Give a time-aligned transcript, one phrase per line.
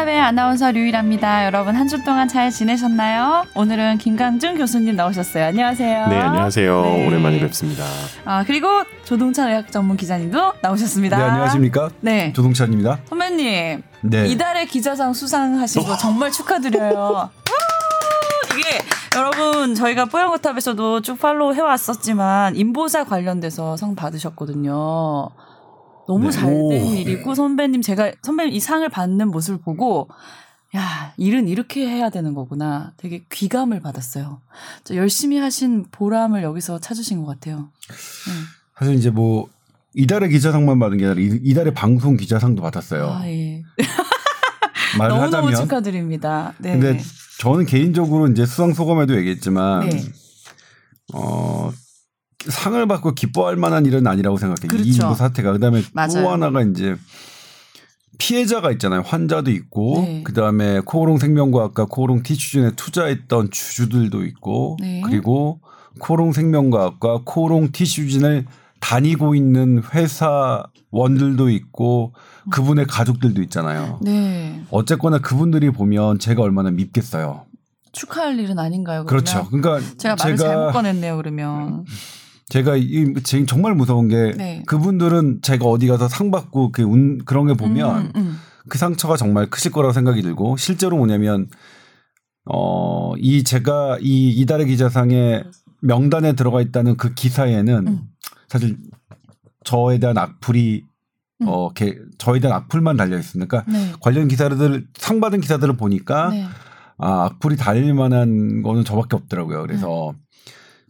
[0.00, 1.44] 뽀얀거탑의 아나운서 류일합니다.
[1.46, 3.44] 여러분 한 주 동안 잘 지내셨나요?
[3.54, 5.46] 오늘은 김강준 교수님 나오셨어요.
[5.46, 6.06] 안녕하세요.
[6.06, 6.82] 네, 안녕하세요.
[6.82, 7.06] 네.
[7.06, 7.84] 오랜만에 뵙습니다.
[8.24, 8.68] 아, 그리고
[9.04, 11.16] 조동찬 의학 전문 기자님도 나오셨습니다.
[11.18, 11.90] 네, 안녕하십니까?
[12.00, 12.32] 네.
[12.32, 13.00] 조동찬입니다.
[13.08, 14.26] 선배님, 네.
[14.28, 16.94] 이달의 기자상 수상하신 거 정말 축하드려요.
[17.12, 17.30] 와,
[18.56, 18.78] 이게
[19.16, 25.28] 여러분 저희가 뽀얀거탑에서도 쭉 팔로우 해왔었지만 인보사 관련돼서 상 받으셨거든요.
[26.10, 26.32] 너무 네.
[26.32, 26.72] 잘된 오.
[26.72, 30.08] 일이고 선배님 제가 선배님 이 상을 받는 모습을 보고
[30.74, 34.40] 야 일은 이렇게 해야 되는 거구나 되게 귀감을 받았어요.
[34.82, 37.68] 저 열심히 하신 보람을 여기서 찾으신 것 같아요.
[38.76, 39.48] 사실 이제 뭐
[39.94, 43.08] 이달의 기자상만 받은 게 아니라 이- 이달의 방송 기자상도 받았어요.
[43.08, 43.62] 아 예.
[44.98, 45.54] 말을 너무 너무 하자면.
[45.62, 46.54] 축하드립니다.
[46.58, 46.72] 네.
[46.72, 47.00] 근데
[47.38, 50.02] 저는 개인적으로 이제 수상 소감에도 얘기했지만 네.
[51.14, 51.72] 어
[52.48, 54.68] 상을 받고 기뻐할 만한 일은 아니라고 생각해요.
[54.68, 54.88] 그렇죠.
[54.88, 56.22] 이 인도 사태가 그다음에 맞아요.
[56.22, 56.96] 또 하나가 이제
[58.18, 59.00] 피해자가 있잖아요.
[59.00, 60.22] 환자도 있고 네.
[60.22, 65.00] 그다음에 코오롱 생명과학과 코오롱 티슈진에 투자했던 주주들도 있고 네.
[65.04, 65.60] 그리고
[65.98, 68.46] 코오롱 생명과학과 코오롱 티슈진을
[68.80, 72.14] 다니고 있는 회사원들도 있고
[72.50, 74.00] 그분의 가족들도 있잖아요.
[74.02, 74.62] 네.
[74.70, 77.44] 어쨌거나 그분들이 보면 제가 얼마나 밉겠어요.
[77.92, 79.04] 축하할 일은 아닌가요?
[79.04, 79.24] 그러면?
[79.24, 79.48] 그렇죠.
[79.48, 81.16] 그러니까 제가 말을 잘못 꺼냈네요.
[81.16, 81.84] 그러면
[82.50, 84.62] 제가 이 지금 정말 무서운 게 네.
[84.66, 88.36] 그분들은 제가 어디 가서 상 받고 그 운, 그런 게 보면 음, 음.
[88.68, 91.48] 그 상처가 정말 크실 거라고 생각이 들고 실제로 뭐냐면
[92.44, 95.44] 어 이 제가 이 이달의 기자상의
[95.82, 98.02] 명단에 들어가 있다는 그 기사에는 음.
[98.48, 98.76] 사실
[99.64, 100.84] 저에 대한 악플이
[101.42, 101.46] 음.
[101.48, 103.92] 어 게, 저에 대한 악플만 달려 있으니까 네.
[104.00, 106.46] 관련 기사들 상 받은 기사들을 보니까 네.
[106.98, 109.62] 아 악플이 달릴 만한 거는 저밖에 없더라고요.
[109.62, 110.14] 그래서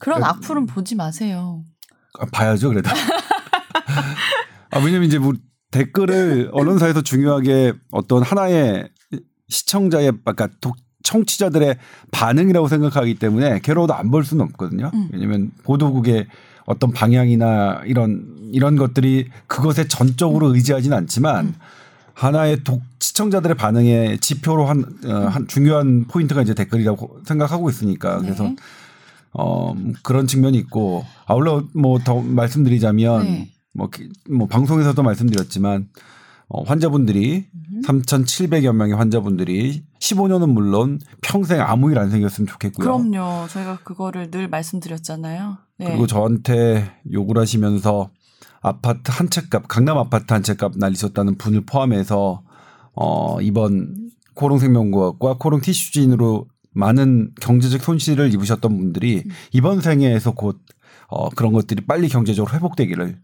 [0.01, 1.63] 그런 그- 악플은 보지 마세요.
[2.19, 2.91] 아, 봐야죠, 그래도.
[4.71, 5.33] 아, 왜냐면 이제 뭐
[5.71, 8.89] 댓글을 언론사에서 중요하게 어떤 하나의
[9.49, 11.77] 시청자의, 아까 독, 청취자들의
[12.11, 14.91] 반응이라고 생각하기 때문에 괴로워도 안 볼 수는 없거든요.
[14.93, 15.09] 음.
[15.13, 16.27] 왜냐면 보도국의
[16.67, 21.55] 어떤 방향이나 이런, 이런 것들이 그것에 전적으로 의지하지는 않지만 음.
[22.15, 28.19] 하나의 독, 시청자들의 반응의 지표로 한, 어, 한 중요한 포인트가 이제 댓글이라고 생각하고 있으니까.
[28.19, 28.57] 그래서 네.
[29.33, 33.51] 어, 음, 그런 측면이 있고, 아울러 뭐 더 말씀드리자면, 네.
[33.75, 35.89] 뭐, 기- 뭐 방송에서도 말씀드렸지만,
[36.49, 37.83] 어, 환자분들이, 음.
[37.87, 42.85] 3,700여 명의 환자분들이 15년은 물론 평생 아무 일 안 생겼으면 좋겠고요.
[42.85, 43.47] 그럼요.
[43.49, 45.59] 저희가 그거를 늘 말씀드렸잖아요.
[45.79, 45.87] 네.
[45.87, 48.11] 그리고 저한테 욕을 하시면서
[48.63, 52.43] 아파트 한 채 값, 강남 아파트 한 채값 날리셨다는 분을 포함해서,
[52.95, 59.31] 어, 이번 코롱 생명과학과 코롱 티슈진으로 많은 경제적 손실을 입으셨던 분들이 음.
[59.53, 60.61] 이번 생애에서 곧
[61.09, 63.19] 어, 그런 것들이 빨리 경제적으로 회복되기를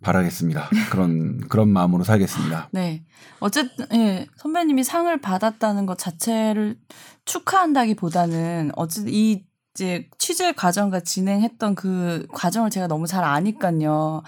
[0.00, 0.68] 바라겠습니다.
[0.90, 2.68] 그런 그런 마음으로 살겠습니다.
[2.72, 3.04] 네.
[3.40, 6.76] 어쨌든 예, 선배님이 상을 받았다는 것 자체를
[7.24, 9.44] 축하한다기보다는 어쨌든 이
[9.74, 14.22] 이제 취재 과정과 진행했던 그 과정을 제가 너무 잘 아니까요.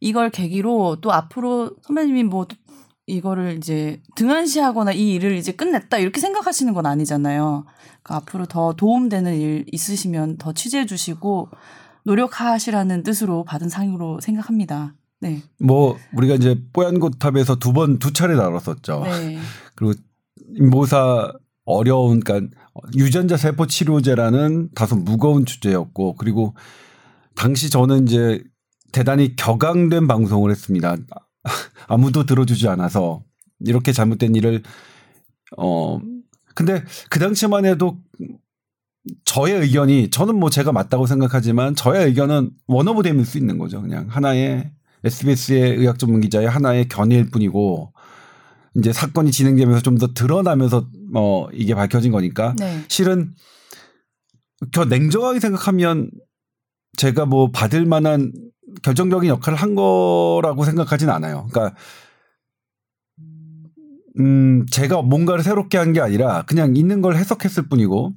[0.00, 2.46] 이걸 계기로 또 앞으로 선배님이 뭐
[3.08, 7.64] 이거를 이제 등한시하거나 이 일을 이제 끝냈다 이렇게 생각하시는 건 아니잖아요.
[8.02, 11.48] 그러니까 앞으로 더 도움되는 일 있으시면 더 취재해 주시고
[12.04, 14.94] 노력하시라는 뜻으로 받은 상으로 생각합니다.
[15.20, 15.42] 네.
[15.58, 19.02] 뭐 우리가 이제 뽀얀 고탑에서 두 번두 차례 다뤘었죠.
[19.04, 19.38] 네.
[19.74, 19.94] 그리고
[20.56, 21.32] 임보사
[21.64, 22.54] 어려운 그러니까
[22.94, 26.54] 유전자 세포 치료제라는 다소 무거운 주제였고 그리고
[27.34, 28.42] 당시 저는 이제
[28.92, 30.96] 대단히 격앙된 방송을 했습니다.
[31.86, 33.22] 아무도 들어주지 않아서
[33.60, 34.62] 이렇게 잘못된 일을
[35.56, 36.00] 어
[36.54, 37.98] 근데 그 당시만 해도
[39.24, 43.80] 저의 의견이 저는 뭐 제가 맞다고 생각하지만 저의 의견은 원오브 댐일 수 있는 거죠.
[43.80, 44.70] 그냥 하나의
[45.04, 47.92] SBS의 의학 전문 기자의 하나의 견해일 뿐이고
[48.76, 52.84] 이제 사건이 진행되면서 좀 더 드러나면서 뭐 이게 밝혀진 거니까 네.
[52.88, 53.34] 실은
[54.72, 56.10] 더 냉정하게 생각하면
[56.96, 58.32] 제가 뭐 받을 만한
[58.82, 61.46] 결정적인 역할을 한 거라고 생각하진 않아요.
[61.50, 61.76] 그러니까
[64.18, 68.12] 음 제가 뭔가를 새롭게 한 게 아니라 그냥 있는 걸 해석했을 뿐이고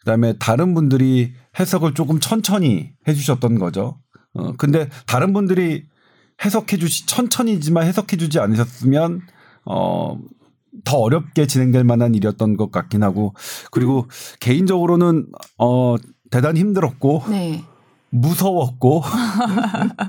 [0.00, 3.98] 그다음에 다른 분들이 해석을 조금 천천히 해 주셨던 거죠.
[4.34, 5.86] 어 근데 다른 분들이
[6.44, 9.22] 해석해 주시 천천히지만 해석해 주지 않으셨으면
[9.64, 10.18] 어
[10.84, 13.34] 더 어렵게 진행될 만한 일이었던 것 같긴 하고
[13.72, 14.06] 그리고
[14.38, 15.26] 개인적으로는
[15.58, 15.96] 어
[16.30, 17.64] 대단히 힘들었고 네.
[18.10, 19.02] 무서웠고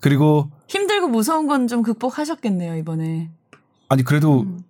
[0.00, 3.30] 그리고 힘들고 무서운 건 좀 극복하셨겠네요, 이번에.
[3.88, 4.60] 아니 그래도 음.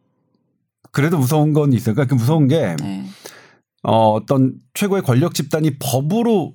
[0.93, 1.95] 그래도 무서운 건 있어요.
[1.95, 3.05] 그러니까 그 무서운 게 네.
[3.83, 6.55] 어, 어떤 최고의 권력 집단이 법으로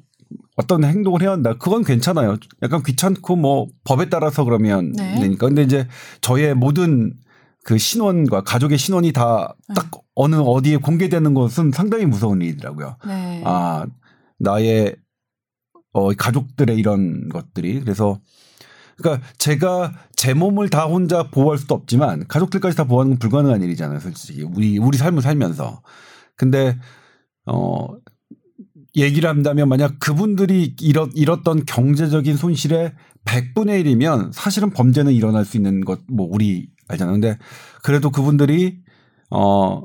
[0.57, 1.53] 어떤 행동을 해야 한다.
[1.57, 2.37] 그건 괜찮아요.
[2.61, 5.19] 약간 귀찮고 뭐 법에 따라서 그러면 네.
[5.19, 5.47] 되니까.
[5.47, 5.87] 근데 이제
[6.21, 7.13] 저의 모든
[7.63, 12.97] 그 신원과 가족의 신원이 다딱 어느 어디에 공개되는 것은 상당히 무서운 일이더라고요.
[13.07, 13.41] 네.
[13.45, 13.85] 아
[14.39, 14.95] 나의
[15.95, 18.19] 어 가족들의 이런 것들이 그래서
[18.97, 23.99] 그러니까 제가 제 몸을 다 혼자 보호할 수도 없지만 가족들까지 다 보호하는 건 불가능한 일이잖아요,
[23.99, 25.81] 솔직히 우리 우리 삶을 살면서.
[26.37, 26.77] 근데
[27.47, 27.87] 어
[28.95, 32.93] 얘기를 한다면 만약 그분들이 잃었, 잃었던 경제적인 손실의
[33.25, 37.13] 100분의 1이면 사실은 범죄는 일어날 수 있는 것 뭐 우리 알잖아요.
[37.15, 37.37] 근데
[37.83, 38.79] 그래도 그분들이
[39.31, 39.83] 어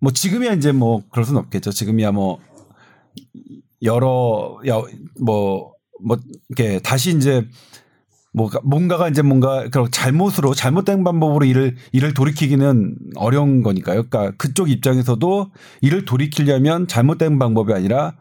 [0.00, 1.72] 뭐 지금이야 이제 뭐 그럴 수는 없겠죠.
[1.72, 2.38] 지금이야 뭐
[3.82, 5.72] 여러 야뭐뭐
[6.02, 7.46] 뭐 이렇게 다시 이제
[8.32, 14.04] 뭐가 뭔가가 이제 뭔가 그런 잘못으로 잘못된 방법으로 일을 일을 돌이키기는 어려운 거니까요.
[14.08, 18.14] 그러니까 그쪽 입장에서도 일을 돌이키려면 잘못된 방법이 아니라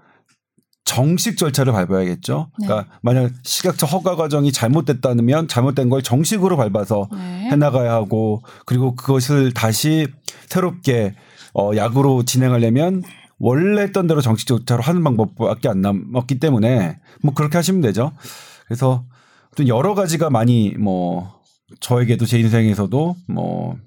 [0.85, 2.49] 정식 절차를 밟아야겠죠.
[2.55, 7.49] 그러니까 만약 시각적 허가 과정이 잘못됐다면 잘못된 걸 정식으로 밟아서 네.
[7.51, 10.07] 해나가야 하고 그리고 그것을 다시
[10.47, 11.13] 새롭게
[11.53, 13.03] 어 약으로 진행하려면
[13.39, 18.11] 원래 했던 대로 정식 절차로 하는 방법밖에 안 남았기 때문에 뭐 그렇게 하시면 되죠.
[18.65, 19.05] 그래서
[19.55, 21.41] 또 여러 가지가 많이 뭐
[21.79, 23.77] 저에게도 제 인생에서도 뭐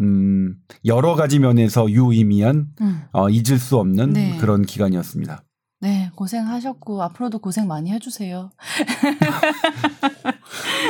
[0.00, 3.02] 음, 여러 가지 면에서 유의미한 음.
[3.12, 4.36] 어, 잊을 수 없는 네.
[4.38, 5.42] 그런 기간이었습니다.
[5.80, 8.52] 네, 고생하셨고 앞으로도 고생 많이 해주세요.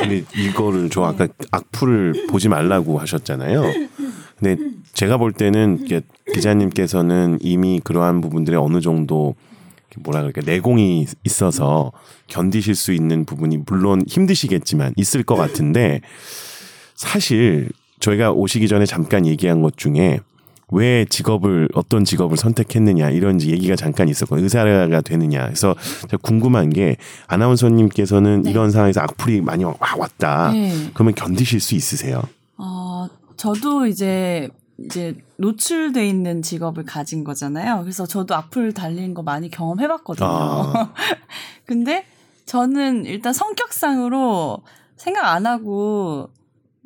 [0.01, 3.63] 근데 이거를 저 아까 악플을 보지 말라고 하셨잖아요.
[4.37, 4.57] 근데
[5.03, 5.99] 제가 볼 때는 이게
[6.33, 9.35] 기자님께서는 이미 그러한 부분들에 어느 정도
[9.99, 11.91] 뭐라 그럴까 내공이 있어서
[12.27, 15.99] 견디실 수 있는 부분이 물론 힘드시겠지만 있을 것 같은데
[16.95, 17.69] 사실
[17.99, 20.21] 저희가 오시기 전에 잠깐 얘기한 것 중에
[20.71, 24.45] 왜 직업을 어떤 직업을 선택했느냐 이런 얘기가 잠깐 있었거든요.
[24.45, 25.43] 의사가 되느냐.
[25.47, 26.95] 그래서 제가 궁금한 게
[27.27, 28.51] 아나운서님께서는 네.
[28.51, 30.51] 이런 상황에서 악플이 많이 와- 왔다.
[30.53, 30.71] 네.
[30.93, 32.23] 그러면 견디실 수 있으세요?
[32.57, 34.49] 어, 저도 이제
[34.79, 37.81] 이제 노출돼 있는 직업을 가진 거잖아요.
[37.81, 40.27] 그래서 저도 악플 달린 거 많이 경험해봤거든요.
[40.27, 40.93] 아.
[41.65, 42.05] 근데
[42.45, 44.63] 저는 일단 성격상으로
[44.95, 46.29] 생각 안 하고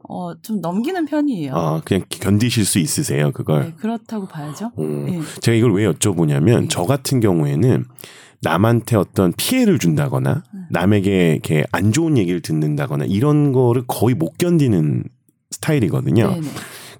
[0.10, 1.54] 어, 좀 넘기는 편이에요.
[1.56, 3.66] 아, 그냥 견디실 수 있으세요, 그걸.
[3.66, 4.72] 네, 그렇다고 봐야죠.
[4.80, 5.06] 음.
[5.06, 5.22] 네.
[5.42, 6.68] 제가 이걸 왜 여쭤보냐면 네.
[6.70, 7.86] 저 같은 경우에는
[8.42, 10.60] 남한테 어떤 피해를 준다거나 네.
[10.70, 15.04] 남에게 이렇게 안 좋은 얘기를 듣는다거나 이런 거를 거의 못 견디는
[15.52, 16.40] 스타일이거든요.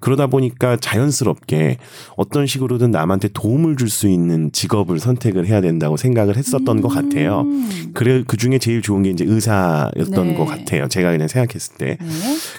[0.00, 1.78] 그러다 보니까 자연스럽게
[2.16, 7.40] 어떤 식으로든 남한테 도움을 줄 수 있는 직업을 선택을 해야 된다고 생각을 했었던 것 같아요.
[7.40, 7.90] 음.
[7.94, 10.34] 그래 그 중에 제일 좋은 게 이제 의사였던 네.
[10.34, 10.88] 것 같아요.
[10.88, 11.96] 제가 그냥 생각했을 때.
[11.98, 12.06] 네.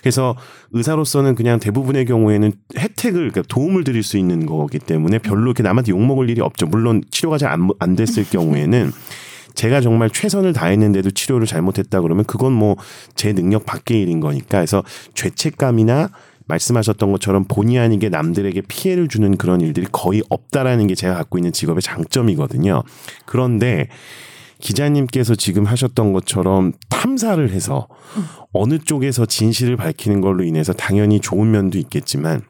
[0.01, 0.36] 그래서
[0.71, 5.91] 의사로서는 그냥 대부분의 경우에는 혜택을 그러니까 도움을 드릴 수 있는 거기 때문에 별로 이렇게 남한테
[5.91, 6.65] 욕 먹을 일이 없죠.
[6.65, 8.91] 물론 치료가 잘안 안 됐을 경우에는
[9.53, 12.75] 제가 정말 최선을 다했는데도 치료를 잘못했다 그러면 그건 뭐
[13.15, 14.83] 제 능력 밖의 일인 거니까 그래서
[15.13, 16.09] 죄책감이나
[16.50, 21.54] 말씀하셨던 것처럼 본의 아니게 남들에게 피해를 주는 그런 일들이 거의 없다라는 게 제가 갖고 있는
[21.54, 22.84] 직업의 장점이거든요.
[23.25, 23.88] 그런데
[24.60, 27.88] 기자님께서 지금 하셨던 것처럼 탐사를 해서
[28.51, 32.41] 어느 쪽에서 진실을 밝히는 걸로 인해서 당연히 좋은 면도 있겠지만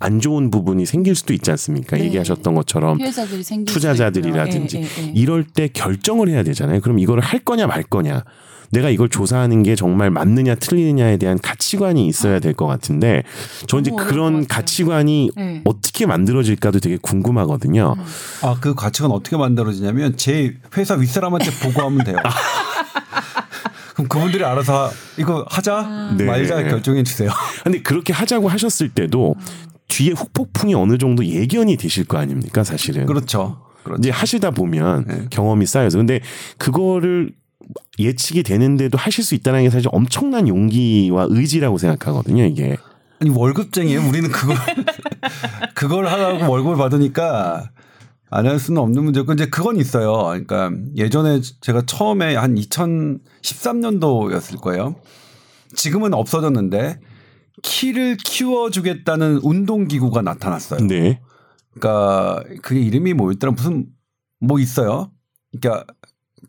[0.00, 1.96] 안 좋은 부분이 생길 수도 있지 않습니까?
[1.96, 2.04] 네.
[2.04, 5.06] 얘기하셨던 것처럼 피해자들이 생길 투자자들이라든지 수도 있고요.
[5.08, 5.12] 예.
[5.20, 6.80] 이럴 때 결정을 해야 되잖아요.
[6.80, 8.22] 그럼 이거를 할 거냐 말 거냐.
[8.70, 13.22] 내가 이걸 조사하는 게 정말 맞느냐 틀리느냐에 대한 가치관이 있어야 될 것 같은데
[13.66, 14.46] 저는 이제 그런.
[14.46, 15.62] 가치관이 네.
[15.64, 17.94] 어떻게 만들어질까도 되게 궁금하거든요.
[17.98, 18.04] 음.
[18.42, 22.16] 아, 그 가치관 어떻게 만들어지냐면 제 회사 윗사람한테 보고하면 돼요.
[23.94, 26.24] 그럼 그분들이 알아서 이거 하자 네.
[26.24, 27.30] 말자 결정해 주세요.
[27.64, 29.34] 근데 그렇게 하자고 하셨을 때도
[29.88, 33.06] 뒤에 후폭풍이 어느 정도 예견이 되실 거 아닙니까 사실은.
[33.06, 33.62] 그렇죠.
[33.82, 34.00] 그렇죠.
[34.00, 35.26] 이제 하시다 보면 네.
[35.30, 36.20] 경험이 쌓여서 근데
[36.58, 37.32] 그거를
[37.98, 42.76] 예측이 되는데도 하실 수 있다는 게 사실 엄청난 용기와 의지라고 생각하거든요 이게
[43.20, 44.00] 아니 월급쟁이에요.
[44.08, 44.56] 우리는 그걸
[45.74, 47.70] 그걸 하라고 월급을 받으니까
[48.30, 50.12] 안 할 수는 없는 문제고 이제 그건 있어요.
[50.24, 54.96] 그러니까 예전에 제가 처음에 한 2013년도였을 거예요.
[55.74, 57.00] 지금은 없어졌는데
[57.62, 60.86] 키를 키워주겠다는 운동기구가 나타났어요.
[60.86, 61.20] 네
[61.74, 63.86] 그러니까 그게 이름이 뭐였더라 무슨
[64.40, 65.10] 뭐 있어요.
[65.52, 65.86] 그러니까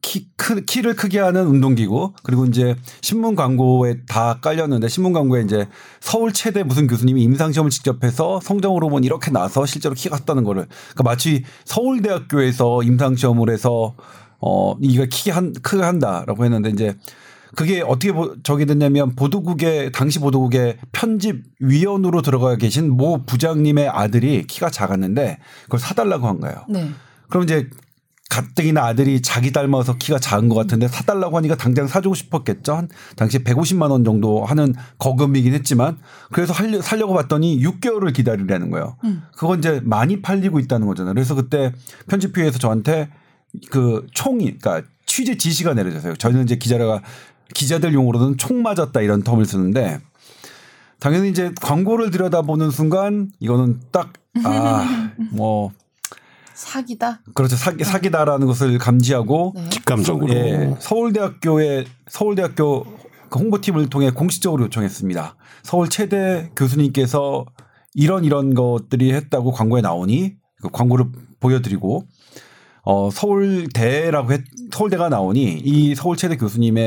[0.01, 5.67] 키 크, 키를 크게 하는 운동기구 그리고 이제 신문 광고에 다 깔렸는데 신문 광고에 이제
[5.99, 10.43] 서울 최대 무슨 교수님이 임상 시험을 직접 해서 성적으로 보면 이렇게 나서 실제로 키가 컸다는
[10.43, 13.95] 거를 그러니까 마치 서울대학교에서 임상 시험을 해서
[14.39, 16.95] 어 이가 키가 한 크게 한다라고 했는데 이제
[17.55, 24.45] 그게 어떻게 보, 저기 됐냐면 보도국의 당시 보도국의 편집 위원으로 들어가 계신 모 부장님의 아들이
[24.45, 26.65] 키가 작았는데 그걸 사달라고 한 거예요.
[26.69, 26.89] 네.
[27.29, 27.69] 그럼 이제
[28.29, 32.75] 가뜩이나 아들이 자기 닮아서 키가 작은 것 같은데 사달라고 하니까 당장 사주고 싶었겠죠.
[32.75, 35.97] 한 당시 150만 원 정도 하는 거금이긴 했지만
[36.31, 38.97] 그래서 하려, 살려고 봤더니 6개월을 기다리라는 거예요.
[39.03, 39.23] 음.
[39.35, 41.15] 그건 이제 많이 팔리고 있다는 거잖아요.
[41.15, 41.73] 그래서 그때
[42.07, 43.09] 편집위에서 저한테
[43.71, 46.15] 그 총이 그러니까 취재 지시가 내려졌어요.
[46.15, 47.01] 저희는 이제 기자가
[47.53, 49.99] 기자들 용어로는 총 맞았다 이런 텀을 쓰는데
[50.99, 54.85] 당연히 이제 광고를 들여다보는 순간 이거는 딱아
[55.31, 55.71] 뭐
[56.53, 57.21] 사기다.
[57.33, 59.69] 그렇죠 사기 사기다라는 것을 감지하고 네.
[59.69, 60.33] 직감적으로.
[60.33, 62.83] 예, 서울대학교의 서울대학교
[63.29, 65.35] 그 홍보팀을 통해 공식적으로 요청했습니다.
[65.63, 67.45] 서울 최대 교수님께서
[67.93, 71.05] 이런 이런 것들이 했다고 광고에 나오니 그 광고를
[71.39, 72.05] 보여드리고
[72.83, 74.41] 어 서울대라고 했,
[74.71, 76.77] 서울대가 나오니 이 서울 최대 교수님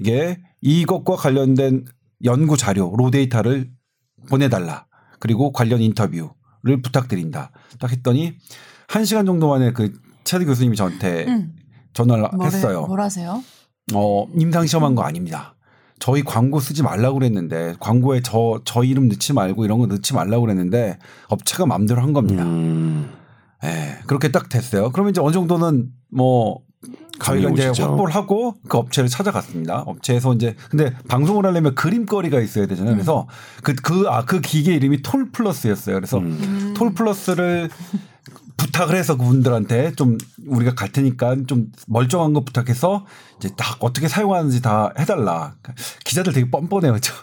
[0.00, 1.84] 에게 이것과 관련된
[2.24, 3.70] 연구 자료 로 데이터를
[4.28, 4.86] 보내달라
[5.18, 7.50] 그리고 관련 인터뷰를 부탁드린다.
[7.78, 8.34] 딱 했더니
[8.88, 9.92] 한 시간 정도 만에 그
[10.24, 11.56] 최대 교수님이 저한테 음.
[11.92, 12.86] 전화를 뭐래- 했어요.
[12.86, 13.42] 뭐라세요?
[13.94, 15.56] 어, 임상 시험한 거 아닙니다.
[15.98, 20.42] 저희 광고 쓰지 말라고 그랬는데 광고에 저, 저 이름 넣지 말고 이런 거 넣지 말라고
[20.42, 22.42] 그랬는데 업체가 마음대로 한 겁니다.
[22.44, 23.10] 음.
[23.64, 24.90] 예, 그렇게 딱 됐어요.
[24.92, 26.60] 그러면 이제 어느 정도는 뭐
[27.22, 27.84] 저희가 감이 이제 오시죠.
[27.84, 29.80] 확보를 하고 그 업체를 찾아갔습니다.
[29.86, 32.94] 업체에서 이제 근데 방송을 하려면 그림거리가 있어야 되잖아요.
[32.94, 33.28] 그래서
[33.62, 35.94] 그그아 그 기계 이름이 톨 플러스였어요.
[35.94, 36.74] 그래서 음.
[36.76, 37.70] 톨 플러스를
[38.56, 43.06] 부탁을 해서 그분들한테 좀 우리가 갈 테니까 좀 멀쩡한 거 부탁해서
[43.38, 45.54] 이제 딱 어떻게 사용하는지 다 해달라.
[46.04, 46.98] 기자들 되게 뻔뻔해요.
[47.00, 47.14] 저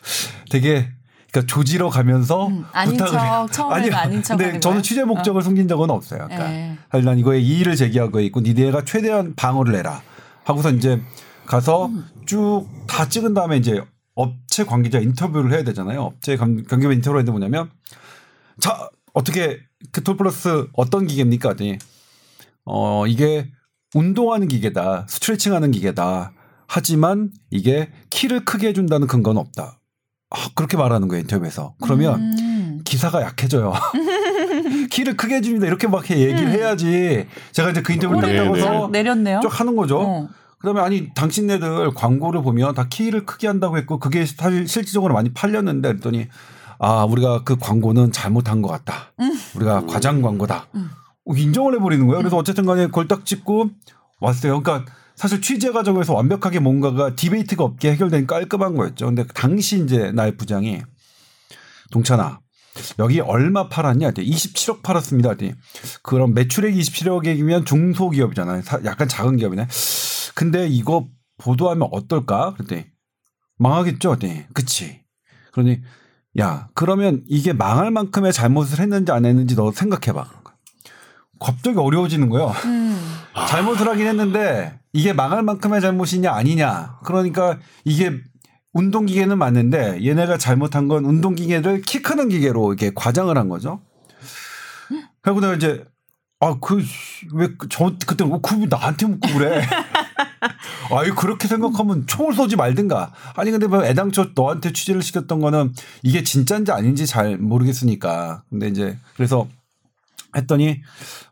[0.50, 0.90] 되게
[1.32, 3.12] 그러니까 조지러 가면서 음, 아닌 부탁을.
[3.20, 4.82] 척, 처음에는 아닌 척 근데 저는?
[4.82, 6.26] 취재 목적을 숨긴 적은 없어요.
[6.28, 6.78] 그러니까 예.
[6.92, 10.02] 사실 난 이거에 이의를 제기하고 있고 니네가 최대한 방어를 해라
[10.46, 11.02] 하고서 이제
[11.46, 11.92] 가서
[12.26, 13.82] 쭉다 찍은 다음에 이제
[14.16, 16.02] 업체 관계자 인터뷰를 해야 되잖아요.
[16.02, 17.70] 업체 관- 관계자 인터뷰를 했는데 뭐냐면
[18.60, 19.60] 자 어떻게
[19.92, 21.50] 그 톨플러스 어떤 기계입니까?
[21.50, 21.78] 하더니
[22.66, 23.52] 어 이게
[23.96, 26.34] 운동하는 기계다, 스트레칭하는 기계다.
[26.68, 29.77] 하지만 이게 키를 크게 해준다는 근거는 없다.
[30.30, 31.76] 아, 그렇게 말하는 거예요 인터뷰에서.
[31.82, 32.82] 그러면 음.
[32.84, 33.74] 기사가 약해져요.
[34.92, 35.68] 키를 크게 해줍니다.
[35.68, 37.28] 이렇게 막 얘기를 해야지.
[37.52, 38.86] 제가 이제 그 인터뷰를 딱.
[38.86, 38.92] 음.
[38.92, 39.40] 내렸네요.
[39.42, 40.00] 쭉 하는 거죠.
[40.00, 40.30] 어.
[40.60, 45.88] 그다음에 아니 당신네들 광고를 보면 다 키를 크게 한다고 했고 그게 사실 실질적으로 많이 팔렸는데
[45.90, 46.28] 그랬더니
[46.80, 49.14] 아 우리가 그 광고는 잘못한 것 같다.
[49.56, 50.68] 우리가 과장 광고다.
[50.76, 50.90] 음.
[51.26, 52.20] 어, 인정을 해버리는 거예요.
[52.20, 53.70] 그래서 어쨌든 간에 그걸 딱 찍고
[54.20, 54.62] 왔어요.
[54.62, 59.08] 그러니까 사실 취재 과정에서 완벽하게 뭔가가 디베이트가 없게 해결된 깔끔한 거였죠.
[59.08, 60.82] 근데 당시 이제 나의 부장이
[61.92, 62.40] 동찬아
[63.00, 64.12] 여기 얼마 팔았냐?
[64.12, 65.34] 27억 팔았습니다.
[66.04, 68.62] 그럼 매출액이 27억이면 중소기업이잖아요.
[68.62, 69.68] 사- 약간 작은 기업이네.
[70.36, 71.08] 근데 이거
[71.40, 72.54] 보도하면 어떨까?
[72.54, 72.86] 그랬더니
[73.58, 74.10] 망하겠죠.
[74.10, 75.02] 그랬더니 그치.
[75.52, 75.82] 그러니
[76.40, 80.30] 야 그러면 이게 망할 만큼의 잘못을 했는지 안 했는지 너 생각해봐.
[81.40, 82.50] 갑자기 어려워지는 거예요.
[82.66, 83.00] 음.
[83.46, 87.00] 잘못을 하긴 했는데 이게 망할 만큼의 잘못이냐 아니냐.
[87.04, 88.14] 그러니까 이게
[88.74, 93.82] 운동기계는 맞는데 얘네가 잘못한 건 운동기계를 키 크는 기계로 이렇게 과장을 한 거죠.
[95.22, 95.84] 그리고 내가 이제
[96.40, 96.78] 아 그
[97.34, 99.62] 왜 저 그때 왜 그걸 나한테 묻고 그래?
[100.96, 103.12] 아유 그렇게 생각하면 총을 쏘지 말든가.
[103.36, 108.44] 아니 근데 뭐 애당초 너한테 취재를 시켰던 거는 이게 진짜인지 아닌지 잘 모르겠으니까.
[108.50, 109.48] 근데 이제 그래서
[110.36, 110.82] 했더니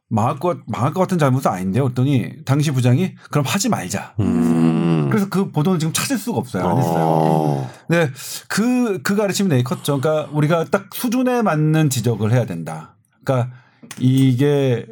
[0.08, 1.84] 망할 것 망할 것 같은 잘못은 아닌데요.
[1.84, 4.16] 그랬더니 당시 부장이 그럼 하지 말자.
[4.20, 5.10] 음.
[5.10, 6.68] 그래서 그 보도는 지금 찾을 수가 없어요.
[6.68, 7.06] 안 했어요.
[7.08, 7.72] 어.
[7.88, 8.10] 네,
[8.48, 10.00] 그, 그 가르침이 되게 컸죠.
[10.00, 12.96] 그러니까 우리가 딱 수준에 맞는 지적을 해야 된다.
[13.24, 13.54] 그러니까
[14.00, 14.86] 이게,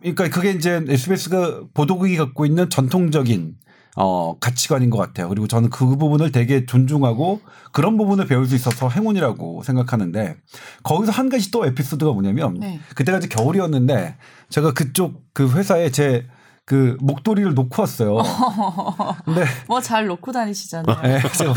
[0.00, 3.54] 그러니까 그게 이제 SBS가 보도국이 갖고 있는 전통적인
[3.96, 5.28] 어, 가치관인 것 같아요.
[5.28, 7.40] 그리고 저는 그 부분을 되게 존중하고
[7.72, 10.36] 그런 부분을 배울 수 있어서 행운이라고 생각하는데
[10.82, 12.80] 거기서 한 가지 또 에피소드가 뭐냐면 네.
[12.94, 14.16] 그때가 이제 겨울이었는데
[14.48, 16.26] 제가 그쪽 그 회사에 제
[16.64, 18.18] 그 목도리를 놓고 왔어요.
[19.26, 20.96] 근데 뭐 잘 놓고 다니시잖아요.
[21.04, 21.52] 예, 제가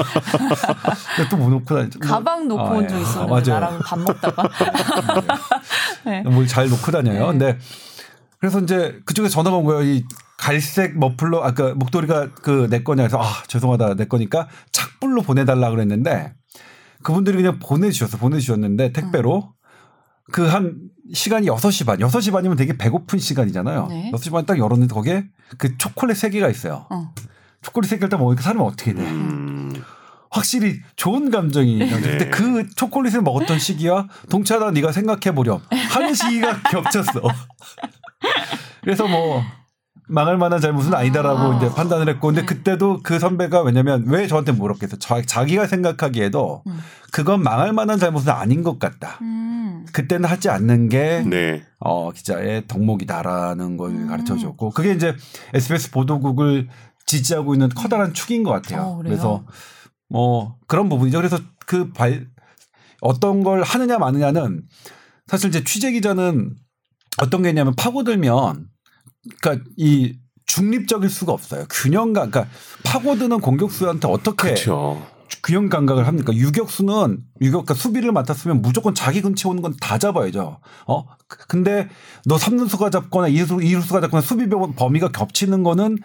[1.15, 1.99] 근데 또못 놓고 다니죠.
[1.99, 2.87] 가방 놓고 아, 온 예.
[2.87, 3.59] 적 아, 있었는데 맞아요.
[3.61, 4.49] 나랑 밥 먹다가.
[6.05, 6.21] 네.
[6.23, 7.31] 뭘잘 놓고 다녀요.
[7.31, 7.37] 네.
[7.37, 7.59] 근데
[8.39, 9.83] 그래서 이제 그쪽에 전화가 온 거예요.
[9.83, 10.03] 이
[10.37, 16.33] 갈색 머플러 아까 목도리가 그 내 거냐 해서 아 죄송하다 내 거니까 착불로 보내달라 그랬는데
[17.03, 19.53] 그분들이 그냥 보내주셨어 보내주셨는데 택배로
[20.31, 20.75] 그한
[21.13, 23.87] 시간이 6시 반 6시 반이면 되게 배고픈 시간이잖아요.
[23.87, 24.11] 네.
[24.13, 25.25] 6시 반 딱 열었는데 거기에
[25.57, 26.87] 그 초콜릿 3개가 있어요.
[26.89, 27.11] 어.
[27.61, 29.01] 초콜릿 3개를 딱 먹으니까 사람은 어떻게 돼?
[29.03, 29.73] 음.
[30.31, 35.61] 확실히 좋은 감정이 근데 그 초콜릿을 먹었던 시기와 동차다 네가 생각해 보렴
[35.91, 37.21] 하는 시기가 겹쳤어.
[38.83, 39.41] 그래서 뭐
[40.07, 41.57] 망할 만한 잘못은 아니다라고 아.
[41.57, 42.45] 이제 판단을 했고 근데 네.
[42.45, 46.79] 그때도 그 선배가 왜냐면 왜 저한테 물었겠어 자, 자기가 생각하기에도 음.
[47.11, 49.85] 그건 망할 만한 잘못은 아닌 것 같다 음.
[49.91, 51.63] 그때는 하지 않는 게 네.
[51.79, 54.07] 어, 기자의 덕목이다라는 걸 음.
[54.07, 55.15] 가르쳐 줬고 그게 이제
[55.53, 56.69] SBS 보도국을
[57.05, 58.81] 지지하고 있는 커다란 축인 것 같아요.
[58.81, 58.97] 어?
[58.97, 59.43] 그래서
[60.09, 61.17] 뭐 그런 부분이죠.
[61.19, 62.27] 그래서 그 발
[63.01, 64.63] 어떤 걸 하느냐 마느냐는
[65.27, 66.55] 사실 이제 취재 기자는
[67.21, 68.67] 어떤 게 있냐면 파고들면
[69.39, 71.65] 그러니까 이 중립적일 수가 없어요.
[71.69, 72.53] 균형감, 그러니까
[72.83, 75.05] 파고드는 공격수한테 어떻게 그렇죠.
[75.43, 76.33] 균형 감각을 합니까?
[76.33, 80.59] 유격수는 유격, 그러니까 수비를 맡았으면 무조건 자기 근처에 오는 건 다 잡아야죠.
[80.87, 81.03] 어?
[81.47, 81.89] 근데
[82.25, 85.97] 너 3루수가 잡거나 2루수, 2루수가 잡거나 수비 범위가 겹치는 거는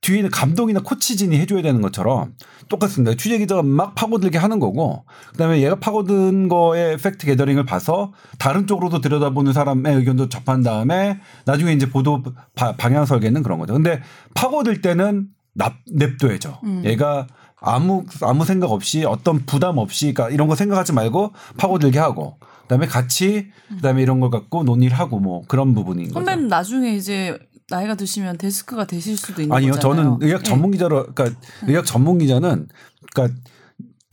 [0.00, 2.34] 뒤에 있는 감독이나 코치진이 해줘야 되는 것처럼
[2.68, 3.16] 똑같습니다.
[3.16, 9.00] 취재 기자가 막 파고들게 하는 거고 그다음에 얘가 파고든 거에 fact gathering을 봐서 다른 쪽으로도
[9.00, 12.22] 들여다보는 사람의 의견도 접한 다음에 나중에 이제 보도
[12.54, 13.72] 바- 방향 설계는 그런 거죠.
[13.72, 14.00] 근데
[14.34, 16.60] 파고들 때는 납, 냅둬야죠.
[16.64, 16.82] 음.
[16.84, 17.26] 얘가
[17.60, 22.86] 아무 아무 생각 없이 어떤 부담 없이 그러니까 이런 거 생각하지 말고 파고들게 하고 그다음에
[22.86, 26.14] 같이 그다음에 이런 걸 갖고 논의를 하고 뭐 그런 부분인 거죠.
[26.14, 27.36] 선배님 나중에 이제
[27.70, 29.96] 나이가 드시면 데스크가 되실 수도 있는 아니요, 거잖아요.
[29.96, 30.48] 저는 의학 네.
[30.48, 32.68] 전문 기자로 그러니까 의학 전문 기자는
[33.14, 33.38] 그러니까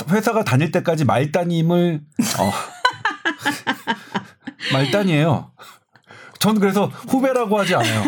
[0.09, 2.01] 회사가 다닐 때까지 말따님을
[2.39, 2.51] 어
[4.73, 5.51] 말단이에요.
[6.39, 8.03] 저는 그래서 후배라고 하지 않아요.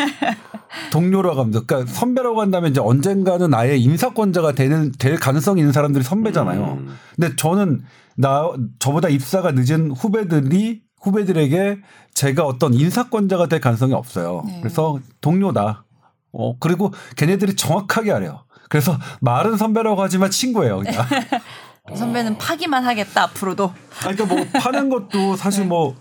[0.92, 1.62] 동료라고 합니다.
[1.66, 6.77] 그러니까 선배라고 한다면 이제 언젠가는 아예 인사권자가 되는 될 가능성이 있는 사람들이 선배잖아요.
[6.80, 6.98] 음.
[7.16, 7.82] 근데 저는
[8.16, 8.44] 나
[8.80, 11.77] 저보다 입사가 늦은 후배들이 후배들에게
[12.13, 14.44] 제가 어떤 인사권자가 될 가능성이 없어요.
[14.46, 14.60] 네.
[14.62, 15.86] 그래서 동료다.
[16.34, 18.44] 어 그리고 걔네들이 정확하게 알아요.
[18.70, 20.80] 그래서 말은 선배라고 하지만 친구예요.
[20.80, 21.06] 그냥.
[21.96, 23.74] 선배는 파기만 하겠다 앞으로도.
[24.06, 25.96] 아니, 그러니까 뭐 파는 것도 사실 뭐,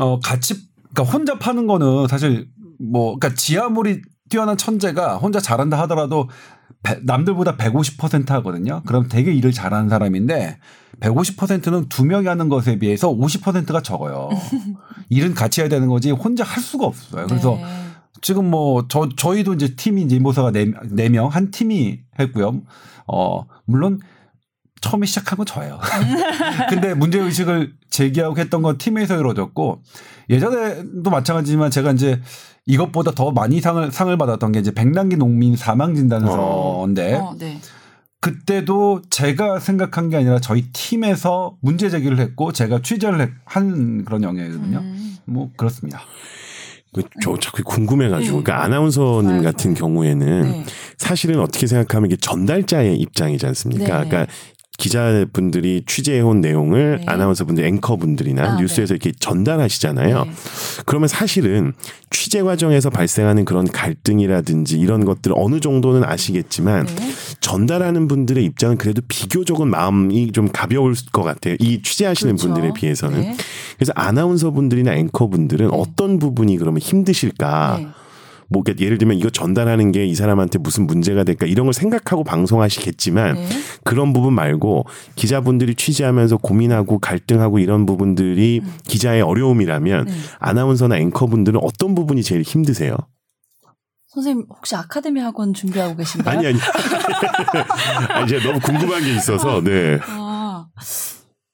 [0.00, 0.54] 어, 같이,
[0.92, 2.48] 그러니까 혼자 파는 거는 사실
[2.80, 6.28] 뭐, 그러니까 지하물이 뛰어난 천재가 혼자 잘한다 하더라도
[6.82, 8.82] 배- 남들보다 150% 하거든요.
[8.84, 10.58] 그럼 되게 일을 잘하는 사람인데
[11.00, 14.28] 150%는 두 명이 하는 것에 비해서 50%가 적어요.
[15.08, 17.26] 일은 같이 해야 되는 거지 혼자 할 수가 없어요.
[17.26, 17.64] 그래서 네.
[18.22, 22.60] 지금 뭐 저 저희도 이제 팀이 이제 인보사가 네 명 한 팀이 했고요.
[23.06, 24.00] 어 물론
[24.82, 25.78] 처음에 시작한 건 저예요.
[26.68, 29.82] 근데 문제 의식을 제기하고 했던 건 팀에서 이루어졌고
[30.30, 32.20] 예전에도 마찬가지지만 제가 이제
[32.66, 37.58] 이것보다 더 많이 상을 상을 받았던 게 이제 백남기 농민 사망 진단서인데 어, 네.
[38.20, 44.22] 그때도 제가 생각한 게 아니라 저희 팀에서 문제 제기를 했고 제가 취재를 해- 한 그런
[44.22, 44.78] 영역이거든요.
[44.78, 45.16] 음.
[45.24, 46.02] 뭐 그렇습니다.
[46.92, 48.42] 그저 자꾸 궁금해가지고 네.
[48.42, 49.42] 그러니까 아나운서님.
[49.42, 50.64] 같은 경우에는 네.
[50.98, 54.02] 사실은 어떻게 생각하면 이게 전달자의 입장이지 않습니까?
[54.02, 54.08] 네.
[54.08, 54.26] 그러니까
[54.76, 57.04] 기자분들이 취재해온 내용을 네.
[57.06, 60.24] 아나운서분들, 앵커분들이나 아, 뉴스에서 이렇게 전달하시잖아요.
[60.24, 60.30] 네.
[60.86, 61.74] 그러면 사실은
[62.08, 67.10] 취재 과정에서 발생하는 그런 갈등이라든지 이런 것들 어느 정도는 아시겠지만 네.
[67.40, 71.56] 전달하는 분들의 입장은 그래도 비교적은 마음이 좀 가벼울 것 같아요.
[71.58, 72.52] 이 취재하시는 그렇죠.
[72.52, 73.20] 분들에 비해서는.
[73.20, 73.36] 네.
[73.76, 75.76] 그래서 아나운서 분들이나 앵커 분들은 네.
[75.76, 77.76] 어떤 부분이 그러면 힘드실까?
[77.78, 77.88] 네.
[78.52, 82.24] 뭐 그러니까 예를 들면 이거 전달하는 게 이 사람한테 무슨 문제가 될까 이런 걸 생각하고
[82.24, 83.48] 방송하시겠지만 네.
[83.84, 90.04] 그런 부분 말고 기자분들이 취재하면서 고민하고 갈등하고 이런 부분들이 기자의 어려움이라면 음.
[90.06, 90.12] 네.
[90.40, 92.96] 아나운서나 앵커분들은 어떤 부분이 제일 힘드세요?
[94.10, 96.38] 선생님 혹시 아카데미 학원 준비하고 계신가요?
[96.38, 96.58] 아니 아니.
[98.10, 100.00] 아니 제가 너무 궁금한 게 있어서 네.
[100.02, 100.66] 아,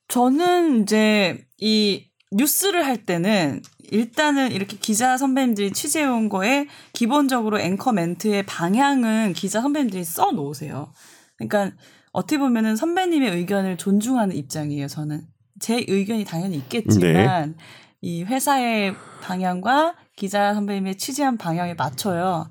[0.09, 8.45] 저는 이제 이 뉴스를 할 때는 일단은 이렇게 기자 선배님들이 취재해온 거에 기본적으로 앵커 멘트의
[8.47, 10.93] 방향은 기자 선배님들이 써 놓으세요.
[11.37, 11.77] 그러니까
[12.13, 15.27] 어떻게 보면은 선배님의 의견을 존중하는 입장이에요, 저는.
[15.61, 17.57] 제 의견이 당연히 있겠지만
[18.01, 22.49] 이 회사의 방향과 기자 선배님의 취재한 방향에 맞춰요.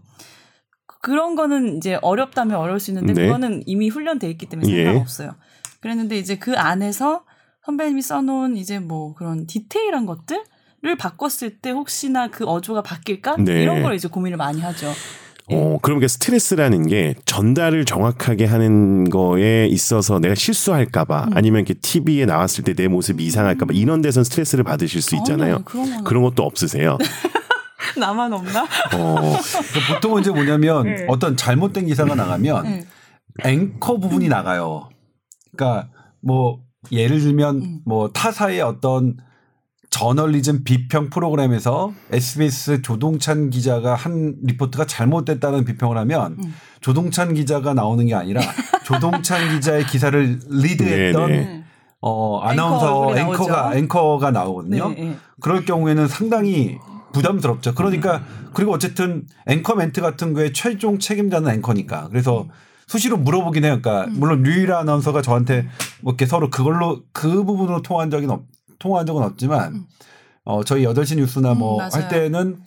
[1.01, 3.25] 그런 거는 이제 어렵다면 어려울 수 있는데 네.
[3.25, 4.85] 그거는 이미 훈련돼 있기 때문에 예.
[4.85, 5.35] 상관없어요.
[5.81, 7.23] 그랬는데 이제 그 안에서
[7.65, 13.63] 선배님이 써놓은 이제 뭐 그런 디테일한 것들을 바꿨을 때 혹시나 그 어조가 바뀔까 네.
[13.63, 14.87] 이런 걸 이제 고민을 많이 하죠.
[15.51, 15.55] 예.
[15.55, 21.37] 어, 그럼 그 스트레스라는 게 전달을 정확하게 하는 거에 있어서 내가 실수할까봐 음.
[21.37, 25.55] 아니면 이렇게 TV에 나왔을 때 내 모습이 이상할까봐 이런 데선 스트레스를 받으실 수 있잖아요.
[25.55, 26.97] 아니요, 그런 건 그런 것도 없으세요.
[27.97, 28.63] 나만 없나?
[28.63, 31.05] 어, 그러니까 보통은 이제 뭐냐면 네.
[31.07, 32.85] 어떤 잘못된 기사가 나가면 네.
[33.43, 34.89] 앵커 부분이 나가요.
[35.55, 35.89] 그러니까
[36.21, 36.59] 뭐
[36.91, 37.79] 예를 들면 음.
[37.85, 39.17] 뭐 타사의 어떤
[39.89, 46.53] 저널리즘 비평 프로그램에서 SBS 조동찬 기자가 한 리포트가 잘못됐다는 비평을 하면 음.
[46.81, 48.41] 조동찬 기자가 나오는 게 아니라
[48.83, 51.63] 조동찬 기자의 기사를 리드했던 네, 네.
[52.01, 54.89] 어 아나운서 앵커 얼굴이 앵커가 나오거든요.
[54.89, 55.15] 네, 네.
[55.39, 56.77] 그럴 경우에는 상당히
[57.15, 57.73] 부담스럽죠.
[57.75, 58.23] 그러니까
[58.53, 62.09] 그리고 어쨌든 앵커 멘트 같은 거에 최종 책임자는 앵커니까.
[62.09, 62.47] 그래서
[62.87, 63.79] 수시로 물어보긴 해요.
[63.81, 65.67] 그러니까 물론 류일아 아나운서가 저한테
[66.01, 68.43] 뭐 이렇게 서로 그걸로 그 부분으로 통한 적은 없,
[68.79, 69.85] 통한 적은 없지만
[70.43, 72.07] 어 저희 8시 뉴스나 음, 뭐 할.
[72.09, 72.57] 때는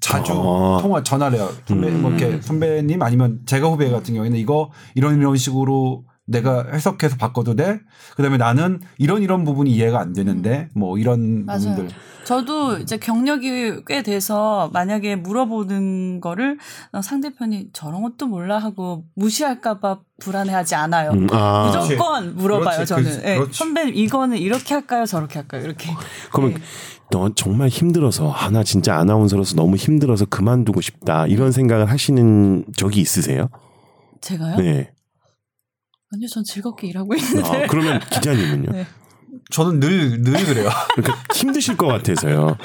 [0.00, 0.78] 자주 아.
[0.80, 1.50] 통화 전화를 해요.
[1.66, 2.02] 선배 음.
[2.02, 7.56] 뭐 이렇게 선배님 아니면 제가 후배 같은 경우에는 이거 이런 이런 식으로 내가 해석해서 바꿔도
[7.56, 7.80] 돼?
[8.16, 11.60] 그다음에 나는 이런 이런 부분이 이해가 안 되는데 뭐 이런 맞아요.
[11.60, 11.88] 부분들
[12.24, 16.58] 저도 이제 경력이 꽤 돼서 만약에 물어보는 거를
[16.92, 21.10] 어, 상대편이 저런 것도 몰라 하고 무시할까봐 불안해하지 않아요.
[21.10, 21.66] 음, 아.
[21.66, 23.02] 무조건 물어봐요 그렇지, 저는.
[23.04, 23.58] 그렇지, 예, 그렇지.
[23.58, 25.90] 선배님 이거는 이렇게 할까요 저렇게 할까요 이렇게.
[26.32, 26.60] 그러면 네.
[27.10, 33.00] 너 정말 힘들어서 아 나 진짜 아나운서로서 너무 힘들어서 그만두고 싶다 이런 생각을 하시는 적이
[33.00, 33.48] 있으세요?
[34.20, 34.56] 제가요?
[34.58, 34.92] 네.
[36.12, 37.48] 아니요 전 즐겁게 일하고 있는데.
[37.64, 38.70] 아, 그러면 기자님은요?
[38.72, 38.86] 네.
[39.50, 40.68] 저는 늘 늘 그래요.
[40.94, 42.56] 그러니까 힘드실 것 같아서요.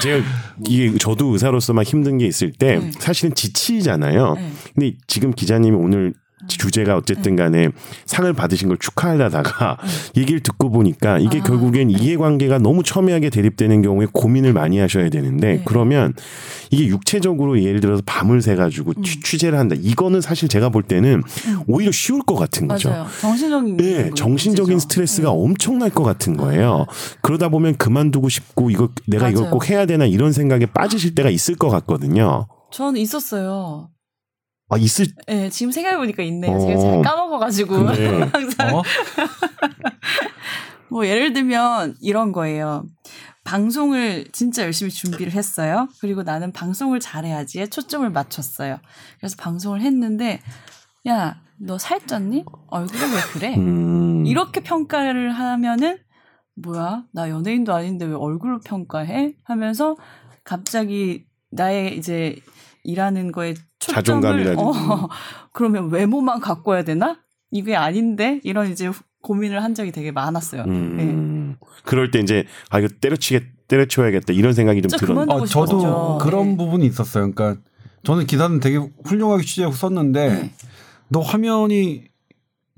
[0.00, 0.24] 제가
[0.68, 2.90] 이게 저도 의사로서 막 힘든 게 있을 때 네.
[2.98, 4.34] 사실은 지치잖아요.
[4.34, 4.52] 네.
[4.74, 6.14] 근데 지금 기자님이 오늘
[6.48, 7.68] 주제가 어쨌든 간에
[8.06, 9.78] 상을 받으신 걸 축하하다가
[10.16, 11.42] 얘기를 듣고 보니까 이게 아.
[11.42, 15.62] 결국엔 이해관계가 너무 첨예하게 대립되는 경우에 고민을 많이 하셔야 되는데 네.
[15.64, 16.14] 그러면
[16.70, 19.02] 이게 육체적으로 예를 들어서 밤을 새가지고 음.
[19.02, 19.76] 취- 취재를 한다.
[19.78, 21.22] 이거는 사실 제가 볼 때는
[21.66, 22.90] 오히려 쉬울 것 같은 거죠.
[22.90, 23.06] 맞아요.
[23.20, 24.10] 정신적인 네.
[24.14, 25.34] 정신적인 스트레스가 네.
[25.36, 26.86] 엄청날 것 같은 거예요.
[27.22, 29.52] 그러다 보면 그만두고 싶고 이거 내가 이걸 맞아요.
[29.52, 32.46] 꼭 해야 되나 이런 생각에 빠지실 때가 있을 것 같거든요.
[32.72, 33.88] 저는 있었어요.
[34.74, 36.56] 아 있을 네, 지금 생각해 보니까 있네요.
[36.56, 36.58] 어.
[36.58, 37.74] 제가 잘 까먹어가지고
[38.32, 38.82] 항상 어?
[40.90, 42.84] 뭐 예를 들면 이런 거예요.
[43.44, 45.88] 방송을 진짜 열심히 준비를 했어요.
[46.00, 48.78] 그리고 나는 방송을 잘해야지에 초점을 맞췄어요.
[49.18, 50.40] 그래서 방송을 했는데
[51.06, 52.44] 야, 너 살쪘니?
[52.68, 53.54] 얼굴이 왜 그래?
[53.56, 55.98] 음, 이렇게 평가를 하면은
[56.56, 57.04] 뭐야?
[57.12, 59.34] 나 연예인도 아닌데 왜 얼굴로 평가해?
[59.44, 59.96] 하면서
[60.42, 62.36] 갑자기 나의 이제
[62.84, 64.62] 일하는 거에 초점을 자존감이라든지.
[64.62, 65.08] 어,
[65.52, 67.18] 그러면 외모만 갖고 와야 되나?
[67.50, 68.90] 이게 아닌데 이런 이제
[69.22, 70.66] 고민을 한 적이 되게 많았어요.
[70.66, 70.72] 네.
[70.72, 75.66] 음, 그럴 때 이제 아 이거 때려치게 때려쳐야겠다 이런 생각이 좀 들었는데 어, 싶었죠.
[75.78, 76.56] 저도 그런 네.
[76.56, 77.32] 부분이 있었어요.
[77.32, 77.60] 그러니까
[78.02, 80.52] 저는 기사는 되게 훌륭하게 취재하고 썼는데 네.
[81.08, 82.04] 너 화면이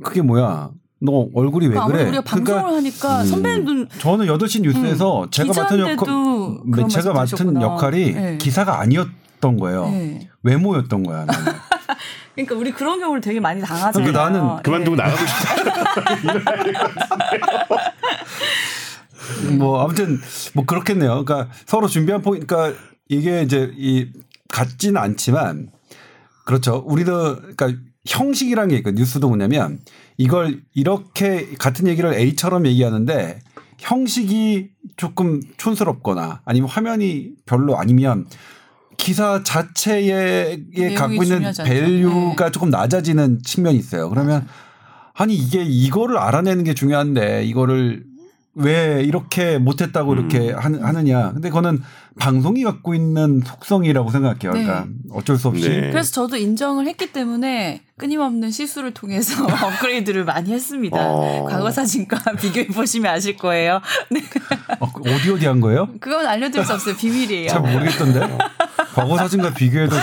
[0.02, 0.70] 그게 뭐야?
[1.00, 2.08] 너 얼굴이 왜 그러니까 그래?
[2.08, 3.26] 우리가 방송을 그러니까 하니까 음.
[3.26, 7.60] 선배님도 저는 8시 뉴스에서 제가 맡은 역할 그런 제가 맡은.
[7.60, 8.38] 역할이 네.
[8.38, 9.08] 기사가 아니었
[9.40, 9.88] 던 거예요.
[9.88, 10.28] 네.
[10.42, 11.24] 외모였던 거야.
[11.24, 11.44] 나는.
[12.34, 14.12] 그러니까 우리 그런 경우를 되게 많이 당하잖아요.
[14.12, 15.02] 그러니까 나는 그만두고 네.
[15.02, 15.54] 나가고 싶다.
[19.58, 20.20] 뭐 아무튼
[20.54, 21.24] 뭐 그렇겠네요.
[21.24, 24.10] 그러니까 서로 준비한 포인트, 그러니까 이게 이제 이
[24.48, 25.70] 같지는 않지만
[26.44, 26.82] 그렇죠.
[26.86, 27.72] 우리도 그러니까
[28.06, 29.80] 형식이라는 게 있고 뉴스도 뭐냐면
[30.16, 33.40] 이걸 이렇게 같은 얘기를 A처럼 얘기하는데
[33.78, 38.26] 형식이 조금 촌스럽거나 아니면 화면이 별로 아니면
[38.96, 40.58] 기사 자체에
[40.96, 41.62] 갖고 있는 중요하지.
[41.64, 44.08] value가 조금 낮아지는 측면이 있어요.
[44.10, 44.46] 그러면
[45.14, 48.04] 아니 이게 이거를 알아내는 게 중요한데 이거를
[48.58, 50.18] 왜 이렇게 못했다고 음.
[50.18, 51.32] 이렇게 하느- 하느냐.
[51.32, 51.82] 근데 그거는
[52.18, 54.50] 방송이 갖고 있는 속성이라고 생각해요.
[54.52, 55.68] 그러니까 어쩔 수 없이.
[55.68, 55.90] 네.
[55.90, 60.96] 그래서 저도 인정을 했기 때문에 끊임없는 시술을 통해서 업그레이드를 많이 했습니다.
[60.98, 61.44] 어.
[61.46, 63.82] 과거 사진과 비교해 보시면 아실 거예요.
[64.10, 64.22] 네.
[64.80, 65.90] 어, 어디 어디 한 거예요?
[66.00, 66.96] 그건 알려드릴 수 없어요.
[66.96, 67.48] 비밀이에요.
[67.50, 68.20] 잘 모르겠던데.
[68.96, 69.94] 과거 사진과 비교해도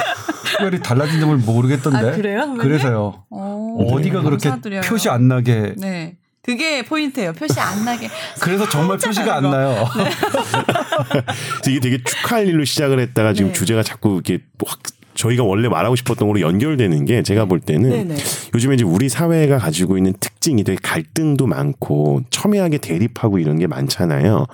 [0.46, 1.98] 특별히 달라진 점을 모르겠던데.
[1.98, 2.42] 아, 그래요?
[2.42, 2.62] 선배님?
[2.62, 4.82] 그래서 어, 어디가 그렇게 감사드려요.
[4.82, 5.74] 표시 안 나게.
[5.78, 6.18] 네.
[6.44, 7.34] 그게 포인트예요.
[7.34, 8.10] 표시 안 나게.
[8.40, 9.50] 그래서 정말 표시가 안.
[9.50, 9.86] 나요.
[9.94, 13.54] 그래서 이게 되게 축하할 일로 시작을 했다가 지금 네.
[13.54, 14.80] 주제가 자꾸 이렇게 확
[15.16, 18.16] 저희가 원래 말하고 싶었던 거로 연결되는 게 제가 볼 때는 네네.
[18.56, 24.46] 요즘에 이제 우리 사회가 가지고 있는 특징이 되게 갈등도 많고 첨예하게 대립하고 이런 게 많잖아요.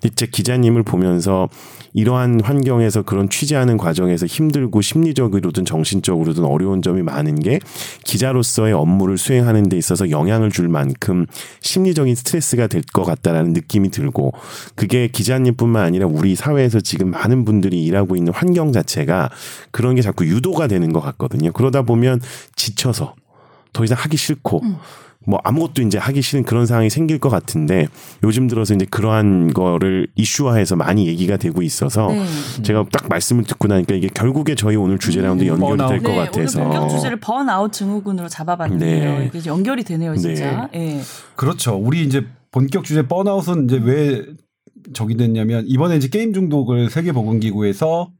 [0.00, 1.48] 근데 제 기자님을 보면서
[1.94, 7.58] 이러한 환경에서 그런 취재하는 과정에서 힘들고 심리적으로든 정신적으로든 어려운 점이 많은 게
[8.04, 11.26] 기자로서의 업무를 수행하는 데 있어서 영향을 줄 만큼
[11.60, 14.32] 심리적인 스트레스가 될 것 같다라는 느낌이 들고
[14.74, 19.30] 그게 기자님뿐만 아니라 우리 사회에서 지금 많은 분들이 일하고 있는 환경 자체가
[19.70, 21.52] 그런 게 자꾸 유도가 되는 것 같거든요.
[21.52, 22.20] 그러다 보면
[22.56, 23.14] 지쳐서
[23.72, 24.76] 더 이상 하기 싫고 음.
[25.26, 27.86] 뭐 아무것도 이제 하기 싫은 그런 상황이 생길 것 같은데
[28.24, 32.24] 요즘 들어서 이제 그러한 거를 이슈화해서 많이 얘기가 되고 있어서 네.
[32.62, 35.48] 제가 딱 말씀을 듣고 나니까 이게 결국에 저희 오늘 주제랑도 음.
[35.48, 39.18] 연결이 될것 네, 같아서 오늘 본격 주제를 번아웃 증후군으로 잡아봤는데요.
[39.18, 39.30] 네.
[39.32, 40.68] 이게 연결이 되네요, 진짜.
[40.74, 41.00] 예.
[41.36, 41.76] 그렇죠.
[41.76, 44.24] 우리 이제 본격 주제 번아웃은 이제 왜
[44.92, 48.10] 저기 됐냐면 이번에 이제 게임 중독을 세계보건기구에서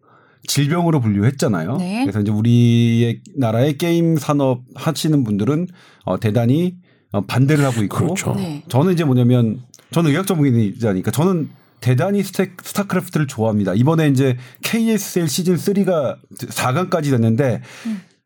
[0.46, 1.76] 질병으로 분류했잖아요.
[1.76, 2.02] 네.
[2.02, 5.68] 그래서 이제 우리의 나라의 게임 산업 하시는 분들은
[6.04, 8.34] 어, 대단히 어, 반대를 하고 있고 그렇죠.
[8.34, 8.62] 네.
[8.68, 9.60] 저는 이제 뭐냐면
[9.92, 13.74] 저는 의학 전문기자니까 저는 대단히 스타, 스타크래프트를 좋아합니다.
[13.74, 17.60] 이번에 이제 KSL 시즌 3가 4강까지 됐는데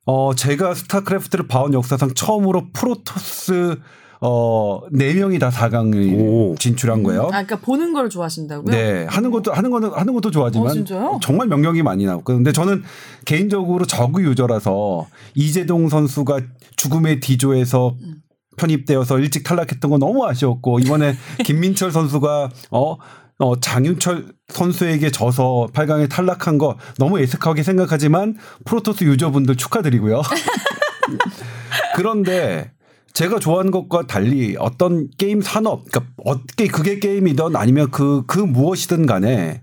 [0.04, 3.76] 어 제가 스타크래프트를 봐온 역사상 처음으로 프로토스
[4.20, 6.54] 어 4명이 다 4강을 오.
[6.58, 7.24] 진출한 거예요.
[7.24, 8.74] 아, 그러니까 보는 걸 좋아하신다고요?
[8.74, 11.18] 네, 하는 것도 하는 거는 하는 것도 좋아하지만 어, 진짜요?
[11.22, 12.82] 정말 명경기 많이 나왔고 근데 저는
[13.24, 16.40] 개인적으로 저그 유저라서 이재동 선수가
[16.76, 17.96] 죽음의 D조에서
[18.56, 22.96] 편입되어서 일찍 탈락했던 건 너무 아쉬웠고 이번에 김민철 선수가 어
[23.38, 30.22] 어, 장윤철 선수에게 져서 8강에 탈락한 거 너무 애석하게 생각하지만 프로토스 유저분들 축하드리고요.
[31.94, 32.72] 그런데
[33.12, 39.06] 제가 좋아하는 것과 달리 어떤 게임 산업, 그러니까 어떻게 그게 게임이든 아니면 그, 그 무엇이든
[39.06, 39.62] 간에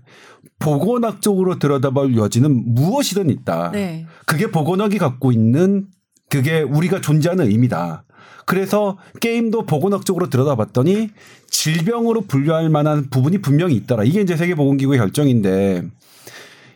[0.58, 3.70] 보건학적으로 들여다볼 여지는 무엇이든 있다.
[3.72, 4.06] 네.
[4.26, 5.86] 그게 보건학이 갖고 있는
[6.30, 8.04] 그게 우리가 존재하는 의미다.
[8.46, 11.10] 그래서 게임도 보건학적으로 들여다봤더니
[11.48, 14.04] 질병으로 분류할 만한 부분이 분명히 있더라.
[14.04, 15.82] 이게 이제 세계보건기구의 결정인데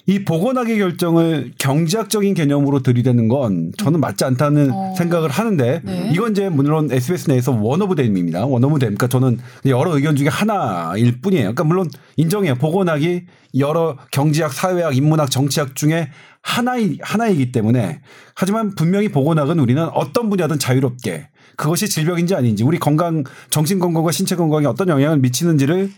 [0.08, 4.94] 이 보건학의 결정을 경제학적인 개념으로 들이대는 건 저는 맞지 않다는 어.
[4.96, 6.10] 생각을 하는데 네.
[6.14, 8.46] 이건 이제 물론 SBS 내에서 one of them입니다.
[8.46, 8.94] One of them.
[8.94, 11.42] 그러니까 저는 여러 의견 중에 하나일 뿐이에요.
[11.42, 12.54] 그러니까 물론 인정해요.
[12.54, 13.24] 보건학이
[13.58, 16.08] 여러 경제학, 사회학, 인문학, 정치학 중에
[16.40, 18.00] 하나이 하나이기 때문에
[18.34, 24.36] 하지만 분명히 보건학은 우리는 어떤 분야든 자유롭게 그것이 질병인지 아닌지 우리 건강 정신 건강과 신체
[24.36, 25.90] 건강에 어떤 영향을 미치는지를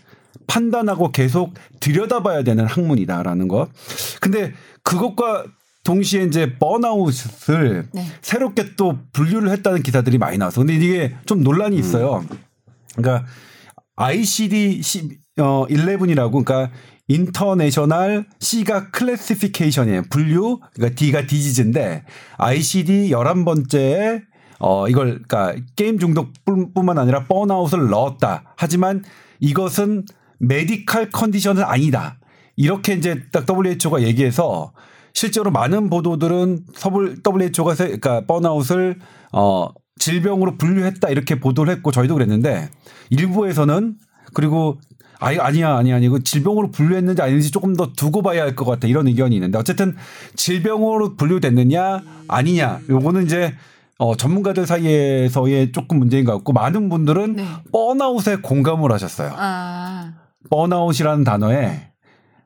[0.47, 3.69] 판단하고 계속 들여다봐야 되는 학문이다라는 것.
[4.19, 5.45] 근데 그것과
[5.83, 8.05] 동시에 이제 번아웃을 네.
[8.23, 12.25] 새롭게 또 분류를 했다는 기사들이 많이 나와서 근데 이게 좀 논란이 있어요.
[12.95, 13.27] 그러니까
[13.97, 16.71] ICD 10, 어 11이라고 그러니까
[17.07, 20.03] 인터내셔널 C가 클래시피케이션이에요.
[20.09, 22.03] 분류 그러니까 D가 disease인데
[22.37, 24.30] ICD 11번째에
[24.61, 28.43] 어 이걸 그러니까 게임 중독뿐만 아니라 burnout을 넣었다.
[28.57, 29.03] 하지만
[29.39, 30.05] 이것은
[30.39, 32.17] 메디칼 컨디션은 아니다.
[32.55, 34.71] 이렇게 이제 딱 WHO가 얘기해서
[35.13, 36.65] 실제로 많은 보도들은
[37.25, 38.99] WHO가 세- 그러니까 burnout을
[39.33, 39.67] 어
[39.99, 42.69] 질병으로 분류했다 이렇게 보도를 했고 저희도 그랬는데
[43.09, 43.95] 일부에서는
[44.33, 44.79] 그리고
[45.19, 49.07] 아니 아니야 아니야 아니고 질병으로 분류했는지 아닌지 조금 더 두고 봐야 할 것 같다 이런
[49.07, 49.95] 의견이 있는데 어쨌든
[50.35, 53.53] 질병으로 분류됐느냐 아니냐 요거는 이제
[54.01, 57.45] 어 전문가들 사이에서의 조금 문제인 것 같고 많은 분들은 네.
[57.71, 59.31] 번아웃에 공감을 하셨어요.
[59.37, 60.13] 아.
[60.49, 61.90] 번아웃이라는 단어에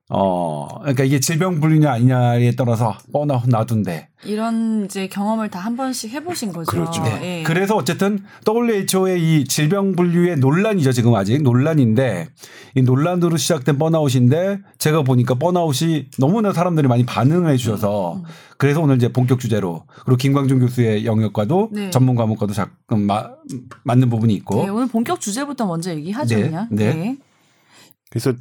[0.09, 6.11] 어 그러니까 이게 질병 분류냐 아니냐에 따라서 번아웃 놔둔데 이런 이제 경험을 다 한 번씩
[6.11, 6.69] 해보신 거죠.
[6.69, 7.01] 그렇죠.
[7.23, 7.41] 예.
[7.43, 12.27] 그래서 어쨌든 WHO의 이 질병 분류의 논란이죠 지금 아직 논란인데
[12.75, 18.21] 이 논란으로 시작된 번아웃인데 제가 보니까 번아웃이 너무나 사람들이 많이 반응을 해주셔서
[18.57, 21.89] 그래서 오늘 이제 본격 주제로 그리고 김광준 교수의 영역과도 네.
[21.89, 23.31] 전문 과목과도 자금 마-
[23.83, 26.67] 맞는 부분이 있고 네, 오늘 본격 주제부터 먼저 얘기하죠, 네, 그냥.
[26.69, 27.17] 네.
[28.15, 28.33] 그래서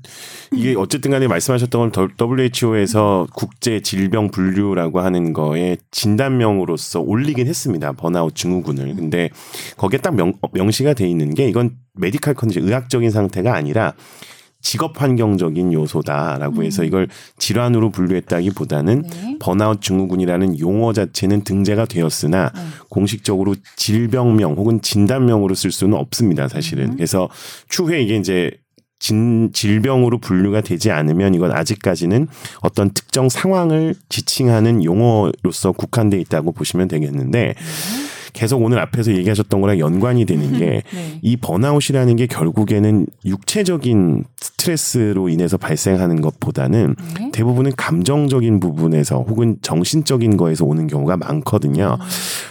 [0.53, 7.91] 이게 어쨌든 간에 말씀하셨던 건 WHO에서 국제 질병 분류라고 하는 거에 진단명으로서 올리긴 했습니다.
[7.91, 8.95] 번아웃 증후군을.
[8.95, 9.31] 근데
[9.77, 13.95] 거기에 딱 명, 명시가 돼 있는 게 이건 메디칼 컨디션 의학적인 상태가 아니라
[14.61, 17.09] 직업 환경적인 요소다라고 해서 이걸
[17.39, 19.37] 질환으로 분류했다기보다는 네.
[19.41, 22.61] 번아웃 증후군이라는 용어 자체는 등재가 되었으나 네.
[22.89, 26.91] 공식적으로 질병명 혹은 진단명으로 쓸 수는 없습니다, 사실은.
[26.91, 26.97] 음.
[26.97, 27.29] 그래서
[27.69, 28.53] 추후에 이게 이제
[29.05, 32.27] 진, 질병으로 분류가 되지 않으면 이건 아직까지는
[32.63, 37.55] 어떤 특정 상황을 지칭하는 용어로서 국한돼 있다고 보시면 되겠는데
[38.35, 41.19] 계속 오늘 앞에서 얘기하셨던 거랑 연관이 되는 게 네.
[41.23, 47.31] 이 번아웃이라는 게 결국에는 육체적인 스트레스로 인해서 발생하는 것보다는 네.
[47.33, 51.97] 대부분은 감정적인 부분에서 혹은 정신적인 거에서 오는 경우가 많거든요.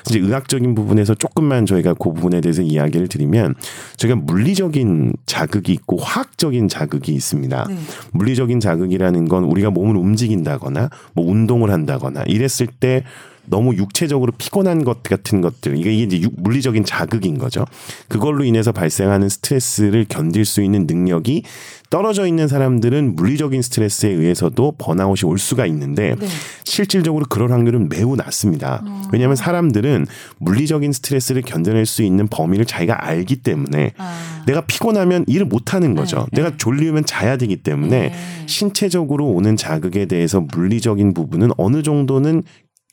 [0.07, 3.55] 이제 의학적인 부분에서 조금만 저희가 그 부분에 대해서 이야기를 드리면
[3.97, 7.65] 저희가 물리적인 자극이 있고 화학적인 자극이 있습니다.
[7.67, 7.75] 네.
[8.13, 13.03] 물리적인 자극이라는 건 우리가 몸을 움직인다거나 뭐 운동을 한다거나 이랬을 때
[13.45, 17.65] 너무 육체적으로 피곤한 것 같은 것들 이게 이제 육- 물리적인 자극인 거죠.
[18.07, 21.43] 그걸로 인해서 발생하는 스트레스를 견딜 수 있는 능력이
[21.89, 26.27] 떨어져 있는 사람들은 물리적인 스트레스에 의해서도 번아웃이 올 수가 있는데 네.
[26.63, 28.81] 실질적으로 그럴 확률은 매우 낮습니다.
[28.83, 29.01] 어.
[29.11, 30.07] 왜냐하면 사람들은
[30.39, 34.43] 물리적인 스트레스를 견뎌낼 수 있는 범위를 자기가 알기 때문에 아.
[34.47, 36.25] 내가 피곤하면 일을 못 하는 거죠.
[36.31, 38.13] 네, 내가 졸리면 자야 되기 때문에 네.
[38.47, 42.41] 신체적으로 오는 자극에 대해서 물리적인 부분은 어느 정도는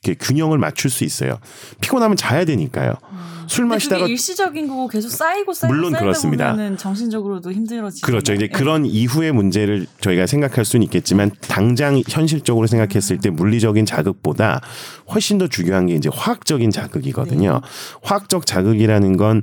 [0.03, 1.37] 이렇게 균형을 맞출 수 있어요.
[1.79, 2.95] 피곤하면 자야 되니까요.
[3.47, 6.51] 술 근데 마시다가 일시적인 거고 계속 쌓이고 쌓이고 물론 쌓이다 그렇습니다.
[6.51, 8.07] 보면은 정신적으로도 힘들어지죠.
[8.07, 8.33] 그렇죠.
[8.33, 14.61] 이제 그런 이후의 문제를 저희가 생각할 수는 있겠지만 당장 현실적으로 생각했을 때 물리적인 자극보다
[15.13, 17.61] 훨씬 더 중요한 게 이제 화학적인 자극이거든요.
[18.01, 19.41] 화학적 자극이라는 건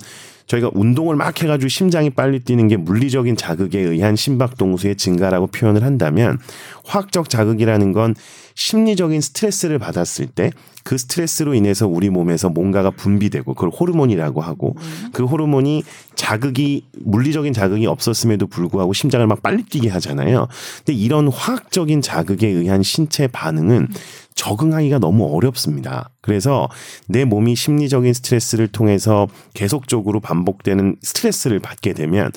[0.48, 5.84] 저희가 운동을 막 해가지고 심장이 빨리 뛰는 게 물리적인 자극에 의한 심박 동수의 증가라고 표현을
[5.84, 6.38] 한다면
[6.84, 8.14] 화학적 자극이라는 건
[8.58, 10.50] 심리적인 스트레스를 받았을 때
[10.84, 14.74] 그 스트레스로 인해서 우리 몸에서 뭔가가 분비되고 그걸 호르몬이라고 하고
[15.12, 15.82] 그 호르몬이
[16.14, 20.48] 자극이 물리적인 자극이 없었음에도 불구하고 심장을 막 빨리 뛰게 하잖아요.
[20.78, 23.88] 근데 이런 화학적인 자극에 의한 신체 반응은
[24.34, 26.10] 적응하기가 너무 어렵습니다.
[26.22, 26.68] 그래서
[27.06, 32.30] 내 몸이 심리적인 스트레스를 통해서 계속적으로 반복되는 스트레스를 받게 되면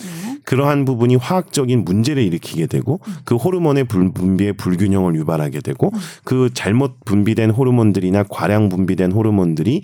[0.43, 5.91] 그러한 부분이 화학적인 문제를 일으키게 되고 그 호르몬의 불- 분비의 불균형을 유발하게 되고
[6.23, 9.81] 그 잘못 분비된 호르몬들이나 과량 분비된 호르몬들이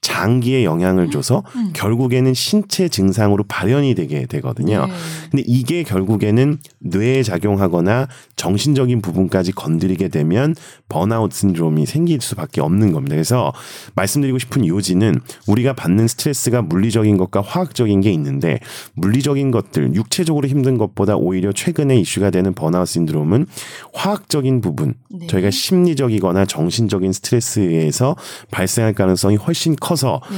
[0.00, 1.42] 장기에 영향을 줘서
[1.74, 4.86] 결국에는 신체 증상으로 발현이 되게 되거든요.
[4.86, 4.92] 네.
[5.30, 10.54] 근데 이게 결국에는 뇌에 작용하거나 정신적인 부분까지 건드리게 되면
[10.88, 13.14] 번아웃 신드롬이 생길 수밖에 없는 겁니다.
[13.14, 13.52] 그래서
[13.94, 18.58] 말씀드리고 싶은 요지는 우리가 받는 스트레스가 물리적인 것과 화학적인 게 있는데
[18.94, 23.46] 물리적인 것들, 육체적으로 힘든 것보다 오히려 최근에 이슈가 되는 번아웃 신드롬은
[23.92, 25.26] 화학적인 부분, 네.
[25.26, 28.16] 저희가 심리적이거나 정신적인 스트레스에서
[28.50, 30.36] 발생할 가능성이 훨씬 커서 네.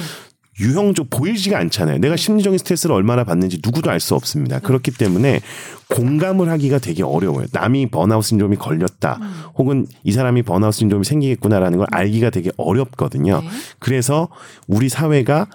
[0.60, 1.96] 유형적 보이지가 않잖아요.
[1.98, 4.58] 내가 심리적인 스트레스를 얼마나 받는지 누구도 알 수 없습니다.
[4.60, 5.40] 그렇기 때문에
[5.88, 7.46] 공감을 하기가 되게 어려워요.
[7.52, 9.18] 남이 번아웃 신드롬이 걸렸다.
[9.56, 13.40] 혹은 이 사람이 번아웃 신드롬이 생기겠구나라는 걸 알기가 되게 어렵거든요.
[13.40, 13.48] 네.
[13.78, 14.28] 그래서
[14.68, 15.46] 우리 사회가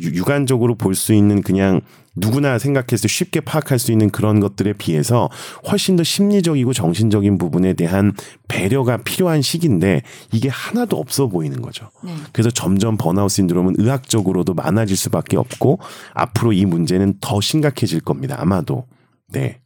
[0.00, 1.82] 유- 유관적으로 볼 수 있는 그냥
[2.16, 5.28] 누구나 생각했을 때 쉽게 파악할 수 있는 그런 것들에 비해서
[5.70, 8.12] 훨씬 더 심리적이고 정신적인 부분에 대한
[8.48, 10.02] 배려가 필요한 시기인데
[10.32, 11.90] 이게 하나도 없어 보이는 거죠.
[12.02, 12.12] 네.
[12.32, 15.78] 그래서 점점 번아웃 신드롬은 의학적으로도 많아질 수밖에 없고
[16.14, 18.36] 앞으로 이 문제는 더 심각해질 겁니다.
[18.38, 18.86] 아마도.
[19.28, 19.60] 네.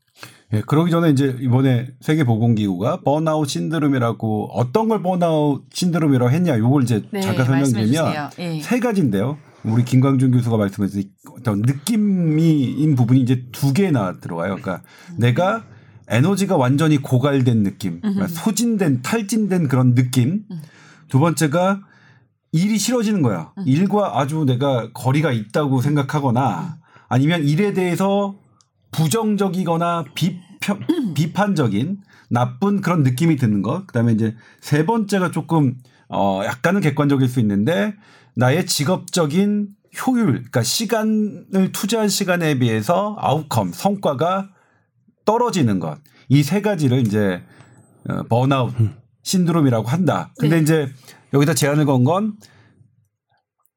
[0.52, 7.04] 예, 그러기 전에 이제 이번에 세계보건기구가 번아웃 신드롬이라고 어떤 걸 번아웃 신드롬이라고 했냐 요걸 이제
[7.12, 8.30] 네, 잠깐 설명드리면 주세요.
[8.40, 8.60] 예.
[8.60, 9.38] 세 가지인데요.
[9.64, 14.57] 우리 김광준 교수가 말씀하신 어떤 느낌이인 부분이 이제 두 개나 들어와요.
[14.57, 14.83] 그러니까
[15.16, 15.64] 내가
[16.09, 20.44] 에너지가 완전히 고갈된 느낌, 그러니까 소진된 탈진된 그런 느낌.
[21.09, 21.81] 두 번째가
[22.53, 23.53] 일이 싫어지는 거야.
[23.66, 28.35] 일과 아주 내가 거리가 있다고 생각하거나 아니면 일에 대해서
[28.92, 30.81] 부정적이거나 비편,
[31.14, 33.87] 비판적인 나쁜 그런 느낌이 드는 것.
[33.87, 35.77] 그다음에 이제 세 번째가 조금
[36.09, 37.94] 어 약간은 객관적일 수 있는데
[38.40, 39.68] 나의 직업적인
[40.00, 44.48] 효율, 그러니까 시간을 투자한 시간에 비해서 아웃컴, 성과가
[45.26, 45.98] 떨어지는 것.
[46.31, 47.42] 이 세 가지를 이제
[48.09, 48.72] 어, 번아웃
[49.22, 50.33] 신드롬이라고 한다.
[50.38, 50.62] 근데 네.
[50.62, 50.88] 이제
[51.35, 52.37] 여기다 제한을 건 건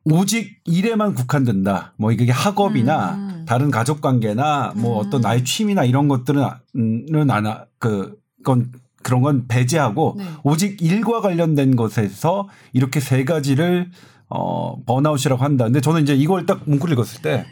[0.05, 1.93] 오직 일에만 국한된다.
[1.97, 3.45] 뭐 이게 학업이나 음.
[3.47, 5.05] 다른 가족 관계나 뭐 음.
[5.07, 6.43] 어떤 나의 취미나 이런 것들은
[6.75, 8.71] 은 안, 그, 건
[9.01, 10.25] 그런 건 배제하고 네.
[10.43, 13.91] 오직 일과 관련된 것에서 이렇게 세 가지를
[14.35, 15.65] 어, 번아웃이라고 한다.
[15.65, 17.45] 근데 저는 이제 이걸 딱 문구를 읽었을 때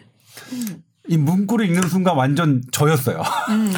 [1.07, 3.21] 이 문구를 읽는 순간 완전 저였어요.
[3.49, 3.73] 음.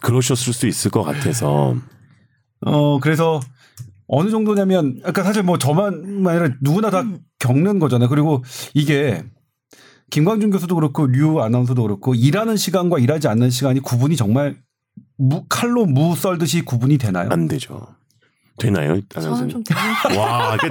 [0.00, 1.76] 그러셨을 수 있을 것 같아서.
[2.64, 3.40] 어, 그래서
[4.06, 7.04] 어느 정도냐면, 아까 사실 뭐 저만 아니라 누구나 다
[7.38, 8.08] 겪는 거잖아요.
[8.08, 8.42] 그리고
[8.74, 9.22] 이게
[10.10, 14.56] 김광준 교수도 그렇고 류 아나운서도 그렇고 일하는 시간과 일하지 않는 시간이 구분이 정말
[15.16, 17.28] 무, 칼로 무 썰듯이 구분이 되나요?
[17.30, 17.86] 안 되죠.
[18.58, 19.00] 되나요?
[19.08, 19.50] 저는 아나운서님?
[19.50, 20.68] 좀 되는 와, 그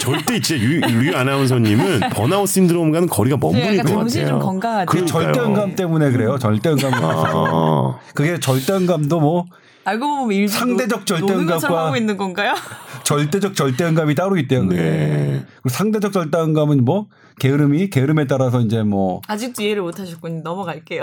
[0.00, 4.38] 절대 진짜 류, 류 아나운서님은 번아웃 신드롬과는 거리가 먼 분일 네, 약간 것 정신이 같아요.
[4.40, 4.86] 좀 건강하죠.
[4.86, 5.22] 그 그러니까요.
[5.32, 6.38] 절대음감 때문에 그래요.
[6.38, 6.92] 절대음감.
[6.94, 9.46] 아, 그게 절대음감도 뭐
[9.86, 12.54] 알고 보면 일부 상대적 노- 절대음감과 노는 것처럼 하고 있는 건가요?
[13.02, 14.66] 절대적 절대음감이 따로 있대요.
[14.66, 14.80] 그게.
[14.80, 15.44] 네.
[15.56, 17.08] 그리고 상대적 절대음감은 뭐
[17.40, 20.40] 게으름이 게으름에 따라서 이제 뭐 아직도 이해를 못 하셨군요.
[20.42, 21.02] 넘어갈게요.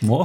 [0.00, 0.24] 뭐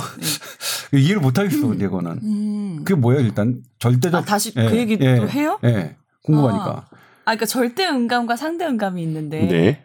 [0.93, 2.75] 이해를 못 하겠어 근데 이거는 음.
[2.83, 5.59] 그게 뭐예요 일단 절대적 아, 다시 그 얘기 또 해요?
[5.63, 6.87] 예 궁금하니까
[7.29, 9.83] 아, 그러니까 절대 음감과 상대 음감이 있는데, 네.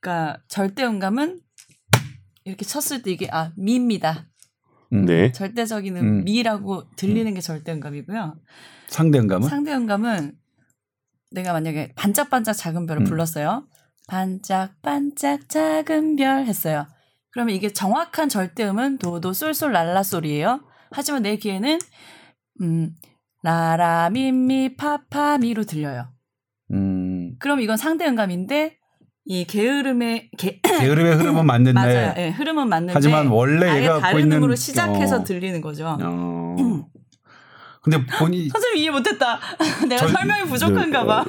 [0.00, 1.40] 그러니까 절대 음감은
[2.44, 4.26] 이렇게 쳤을 때 이게 아 미입니다.
[4.92, 5.06] 음.
[5.06, 5.32] 네.
[5.32, 6.24] 절대적인 음.
[6.24, 8.36] 미라고 들리는 게 절대 음감이고요.
[8.88, 10.34] 상대 음감은 상대 음감은
[11.30, 13.04] 내가 만약에 반짝반짝 작은 별을 음.
[13.04, 13.66] 불렀어요.
[14.06, 16.86] 반짝반짝 작은 별 했어요.
[17.30, 20.60] 그러면 이게 정확한 절대음은 도도 쏠쏠 랄라 소리예요.
[20.90, 21.78] 하지만 내 귀에는
[22.62, 22.94] 음
[23.42, 26.08] 라라 미미 파파 미로 들려요.
[26.72, 28.78] 음, 그럼 이건 상대 음감인데
[29.26, 32.14] 이 게으름의 게, 게으름의 흐름은 맞는데 맞아요.
[32.16, 35.96] 예, 흐름은 맞는데 하지만 원래 아예 얘가 갖고 다른 있는 음으로 시작해서 어, 들리는 거죠.
[36.00, 36.56] 어.
[37.88, 37.90] 음.
[37.90, 39.38] 근데 본인 선생님 이해 못했다.
[39.88, 41.24] 내가 절- 설명이 부족한가 봐.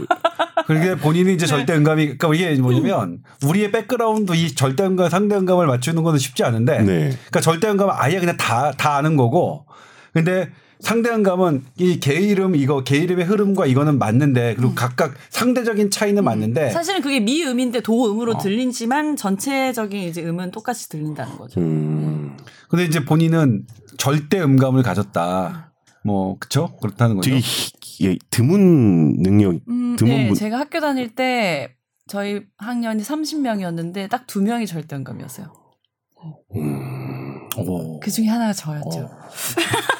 [0.68, 1.50] 그게 본인이 이제 네.
[1.50, 6.44] 절대 음감이 그러니까 이게 뭐냐면 우리의 백그라운드 이 절대 음감 상대 음감을 맞추는 거는 쉽지
[6.44, 7.00] 않은데 네.
[7.10, 9.66] 그러니까 절대 음감은 아예 그냥 다다 아는 거고
[10.14, 10.50] 근데
[10.80, 17.20] 상대음감은 이 계이름 이거 계이름의 흐름과 이거는 맞는데 그리고 각각 상대적인 차이는 맞는데 사실은 그게
[17.20, 18.38] 미음인데 도음으로 어.
[18.38, 21.60] 들리지만 전체적인 이제 음은 똑같이 들린다는 거죠.
[21.60, 22.38] 음.
[22.70, 23.66] 근데 이제 본인은
[23.98, 25.69] 절대 음감을 가졌다.
[26.04, 26.76] 뭐 그쵸?
[26.82, 27.30] 그렇다는 거죠.
[27.30, 30.36] 되게 희- 예, 드문 능력, 음, 드문 네, 분.
[30.36, 31.76] 제가 학교 다닐 때
[32.08, 35.54] 저희 학년이 30명이었는데 딱 두 명이 절대음감이었어요.
[37.58, 38.00] 오.
[38.00, 39.10] 그 중에 하나가 저였죠.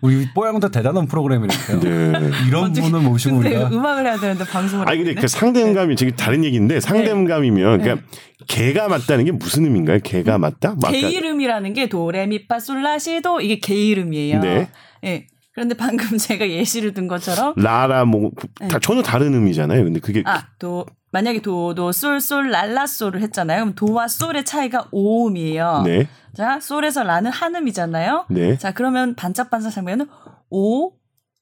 [0.00, 1.80] 우리 뽀양도 대단한 프로그램이니까요.
[1.80, 2.30] 네.
[2.46, 6.80] 이런 분을 모시고 우리가 음악을 해야 되는데 방송을 아니 근데 그 상대음감이 지금 다른 얘기인데
[6.80, 7.84] 상대음감이면 네.
[7.84, 8.06] 그러니까
[8.46, 10.00] 개가 맞다는 게 무슨 의미인가요?
[10.04, 10.74] 개가 맞다?
[10.74, 14.40] 뭐개 이름이라는 게 도레미파솔라시도 이게 개 이름이에요.
[14.40, 14.68] 네.
[15.04, 15.26] 예.
[15.54, 18.68] 그런데 방금 제가 예시를 든 것처럼 라라 뭐다 네.
[18.82, 19.84] 전혀 다른 의미잖아요.
[19.84, 20.84] 근데 그게 아, 도
[21.14, 23.60] 만약에 도도 솔솔 랄라솔을 했잖아요.
[23.60, 25.84] 그럼 도와 솔의 차이가 5음이에요.
[25.84, 26.08] 네.
[26.36, 28.24] 자, 솔에서 라는 한 음이잖아요.
[28.30, 28.58] 네.
[28.58, 30.06] 자, 그러면 반짝반짝 장면은
[30.50, 30.90] 5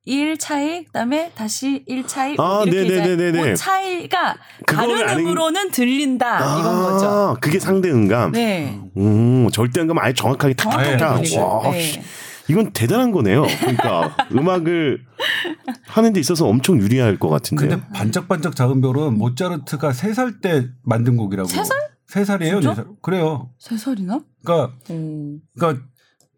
[0.05, 3.39] 1 차이 그다음에 다시 1 차이 아, 이렇게 네네네네네.
[3.39, 7.07] 이제 그 차이가 그거를 다른 아는- 음으로는 들린다 이건 거죠.
[7.07, 8.33] 아, 그게 상대 음감.
[8.33, 8.79] 네.
[8.99, 11.13] 음, 절대 음감 아예 정확하게 탁탁탁.
[11.39, 12.03] 와, 네.
[12.53, 12.53] 씨.
[12.53, 13.43] 이건 대단한 거네요.
[13.61, 15.01] 그러니까 음악을
[15.87, 17.69] 하는 데 있어서 엄청 유리할 것 같은데요.
[17.69, 21.49] 근데 반짝반짝 작은 별은 모차르트가 세살때 만든 곡이라고.
[21.49, 21.79] 세 살?
[22.07, 22.61] 세 살이에요.
[22.61, 22.71] 진짜?
[22.71, 22.87] 네 살.
[23.01, 23.51] 그래요.
[23.59, 24.21] 세 살이나?
[24.45, 25.41] 그러니까 음.
[25.57, 25.85] 그러니까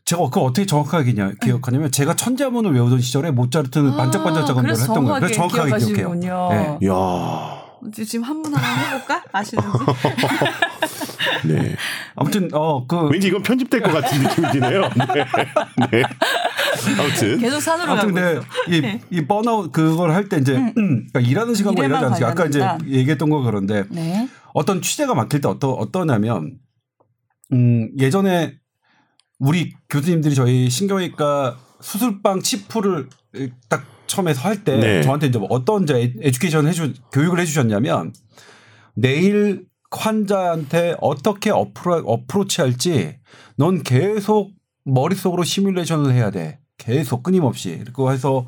[0.05, 4.79] 제가 그걸 어떻게 정확하게 기냐, 기억하냐면 제가 천자문을 외우던 시절에 모차르트는 아, 반짝반짝 작은 별을
[4.79, 5.21] 했던 거예요.
[5.21, 6.15] 그래서 정확하게 기억해요.
[6.51, 6.79] 네.
[6.89, 9.25] 야 지금 한분 하나 해볼까?
[9.33, 9.69] 아시는지?
[11.45, 11.77] 네.
[12.17, 14.83] 아무튼 어그 왠지 이건 편집될 것 같은 느낌이 드네요.
[15.15, 15.25] 네.
[15.91, 16.03] 네.
[16.99, 17.39] 아무튼.
[17.39, 18.97] 계속 산으로 아무튼 가고 근데 있어.
[18.97, 22.31] 이, 이 번아웃 그걸 할 때 이제 그러니까 일하는 시간과 일하지 않습니까?
[22.31, 22.67] 아까 이제.
[22.87, 24.29] 얘기했던 거 그런데 네.
[24.55, 26.59] 어떤 취재가 막힐 때 어떠 어떠냐면
[27.53, 28.55] 음 예전에
[29.39, 33.09] 우리 교수님들이 저희 신경외과 수술방 치프를
[33.69, 35.03] 딱 처음에서 할때 네.
[35.03, 38.13] 저한테 이제 뭐 어떤 이제 에- 에듀케이션 해주 교육을 해주셨냐면
[38.95, 39.65] 내일
[39.99, 43.17] 환자한테 어떻게 어프로, 어프로치 할지
[43.57, 44.51] 넌 계속
[44.85, 46.59] 머릿속으로 시뮬레이션을 해야 돼.
[46.79, 47.79] 계속 끊임없이.
[47.83, 48.45] 그리고 해서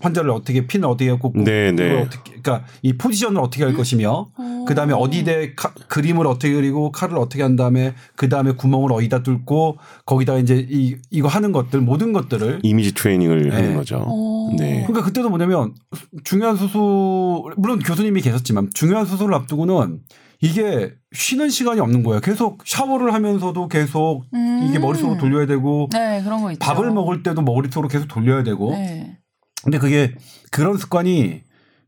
[0.00, 2.00] 환자를 어떻게 핀을 어떻게 꽂고 네, 네.
[2.00, 4.30] 어떻게 그러니까 이 포지션을 어떻게 할 것이며
[4.66, 10.38] 그다음에 어디대 카- 그림을 어떻게 그리고 칼을 어떻게 한 다음에 그다음에 구멍을 어디다 뚫고 거기다
[10.38, 13.54] 이제 이 이거 하는 것들 모든 것들을 이미지 트레이닝을 네.
[13.54, 14.04] 하는 거죠.
[14.04, 14.50] 어.
[14.58, 14.82] 네.
[14.88, 15.72] 그러니까 그때도 뭐냐면
[16.24, 16.80] 중요한 수술
[17.56, 20.00] 물론 교수님이 계셨지만 중요한 수술을 앞두고는
[20.42, 22.20] 이게 쉬는 시간이 없는 거예요.
[22.20, 24.66] 계속 샤워를 하면서도 계속 음.
[24.68, 26.58] 이게 머릿속으로 돌려야 되고 네, 그런 거 있죠.
[26.58, 29.18] 밥을 먹을 때도 머릿속으로 계속 돌려야 되고 네.
[29.62, 30.12] 근데 그게
[30.50, 31.42] 그런 습관이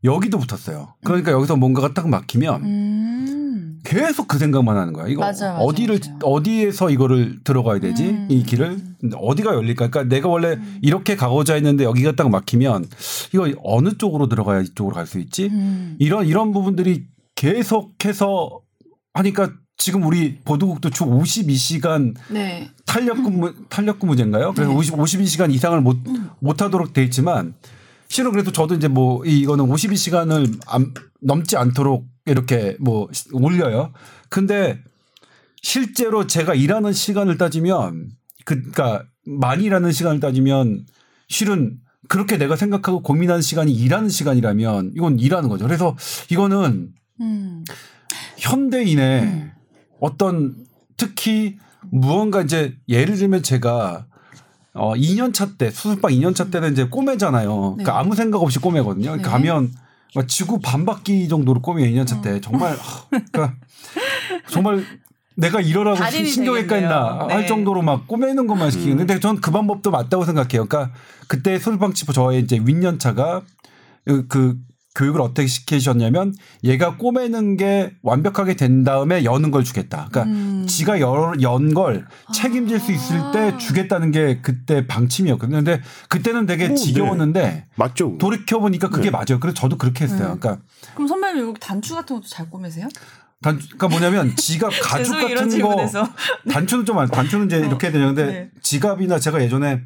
[0.04, 0.94] 여기도 붙었어요.
[1.04, 3.80] 그러니까 여기서 뭔가가 딱 막히면 음.
[3.84, 5.08] 계속 그 생각만 하는 거야.
[5.08, 6.18] 이거 맞아, 맞아, 어디를 맞아.
[6.22, 8.04] 어디에서 이거를 들어가야 되지?
[8.04, 8.26] 음.
[8.30, 8.78] 이 길을
[9.16, 9.90] 어디가 열릴까?
[9.90, 12.86] 그러니까 내가 원래 이렇게 가고자 했는데 여기가 딱 막히면
[13.34, 15.46] 이거 어느 쪽으로 들어가야 이쪽으로 갈 수 있지?
[15.46, 15.96] 음.
[15.98, 18.60] 이런 이런 부분들이 계속해서
[19.12, 22.70] 하니까 지금 우리 보도국도 주 52시간 네.
[22.86, 24.52] 탄력 근무 탄력 근무제인가요?
[24.54, 24.76] 그래서 네.
[24.76, 25.98] 50 52시간 이상을 못
[26.40, 27.54] 못하도록 돼 있지만
[28.08, 30.60] 실은 그래도 저도 이제 뭐 이- 이거는 52시간을
[31.22, 33.92] 넘지 않도록 이렇게 뭐 시- 올려요.
[34.28, 34.78] 근데
[35.60, 38.10] 실제로 제가 일하는 시간을 따지면
[38.44, 40.86] 그- 그러니까 많이 일하는 시간을 따지면
[41.28, 41.78] 실은
[42.08, 45.64] 그렇게 내가 생각하고 고민하는 시간이 일하는 시간이라면 이건 일하는 거죠.
[45.66, 45.96] 그래서
[46.30, 47.64] 이거는 음.
[48.38, 49.52] 현대인의 음.
[50.00, 50.54] 어떤
[50.96, 51.58] 특히
[51.90, 54.06] 무언가 이제 예를 들면 제가
[54.74, 57.74] 어 2년 차 때 수술방 2년 차 때는 이제 꼬매잖아요.
[57.76, 57.98] 그러니까 네.
[57.98, 59.16] 아무 생각 없이 꼬매거든요.
[59.16, 59.22] 네.
[59.22, 59.72] 가면
[60.16, 62.40] 막 지구 반바퀴 정도로 꼬매요 2년 차 때.
[62.40, 63.54] 정말 하, 그러니까
[64.50, 64.84] 정말
[65.36, 67.28] 내가 이러라고 신경외과 했나 되겠네요.
[67.30, 67.46] 할 네.
[67.46, 70.66] 정도로 막 꼬매는 것만 시키는데 근데 전 그 방법도 맞다고 생각해요.
[70.66, 70.90] 그러니까
[71.28, 73.42] 그때 수술방 치프 저의 이제 윗년차가
[74.04, 74.56] 그, 그
[74.94, 80.08] 교육을 어떻게 시키셨냐면 얘가 꼬매는 게 완벽하게 된 다음에 여는 걸 주겠다.
[80.10, 80.66] 그러니까 음.
[80.68, 83.56] 지가 연 걸 책임질 수 있을 때 아.
[83.58, 85.56] 주겠다는 게 그때 방침이었거든요.
[85.64, 88.16] 근데 그때는 되게 오, 지겨웠는데 맞죠?
[88.18, 89.10] 돌이켜 보니까 그게 네.
[89.10, 89.40] 맞아요.
[89.40, 90.32] 그래서 저도 그렇게 했어요.
[90.34, 90.38] 음.
[90.40, 90.58] 그러니까
[90.94, 92.88] 그럼 선배님 여기 단추 같은 것도 잘 꼬매세요?
[93.42, 96.08] 단 그러니까 뭐냐면 지갑 가죽 같은 거 질문에서.
[96.50, 98.50] 단추는 좀 안- 단추는 이제 어, 이렇게 해야 되는데 네.
[98.62, 99.80] 지갑이나 제가 예전에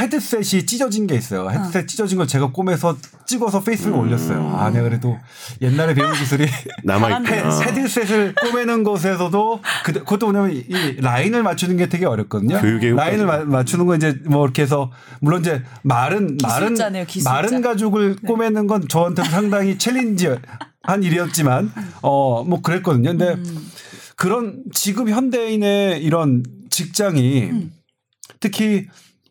[0.00, 1.50] 헤드셋이 찢어진 게 있어요.
[1.50, 2.96] 헤드셋 찢어진 걸 제가 꼬매서
[3.26, 4.00] 찍어서 페이스북에 음.
[4.00, 4.48] 올렸어요.
[4.56, 5.18] 아, 내가 그래도
[5.60, 6.46] 옛날에 배운 기술이
[6.84, 7.32] 남아 잘한다.
[7.32, 7.60] 헤- 있구나.
[7.60, 12.60] 헤드셋을 꼬매는 것에서도 그, 그것도 뭐냐면 이 라인을 맞추는 게 되게 어렵거든요.
[12.60, 14.90] 교육의 라인을 마- 맞추는 건 이제 뭐 이렇게 해서
[15.20, 16.74] 물론 이제 마른 마른
[17.06, 17.30] 기술자.
[17.30, 20.28] 마른 가죽을 꼬매는 건 저한테 상당히 챌린지
[20.82, 21.72] 한 일이었지만
[22.02, 23.10] 어 뭐 그랬거든요.
[23.10, 23.68] 근데 음.
[24.16, 27.72] 그런 지금 현대인의 이런 직장이 음.
[28.40, 28.86] 특히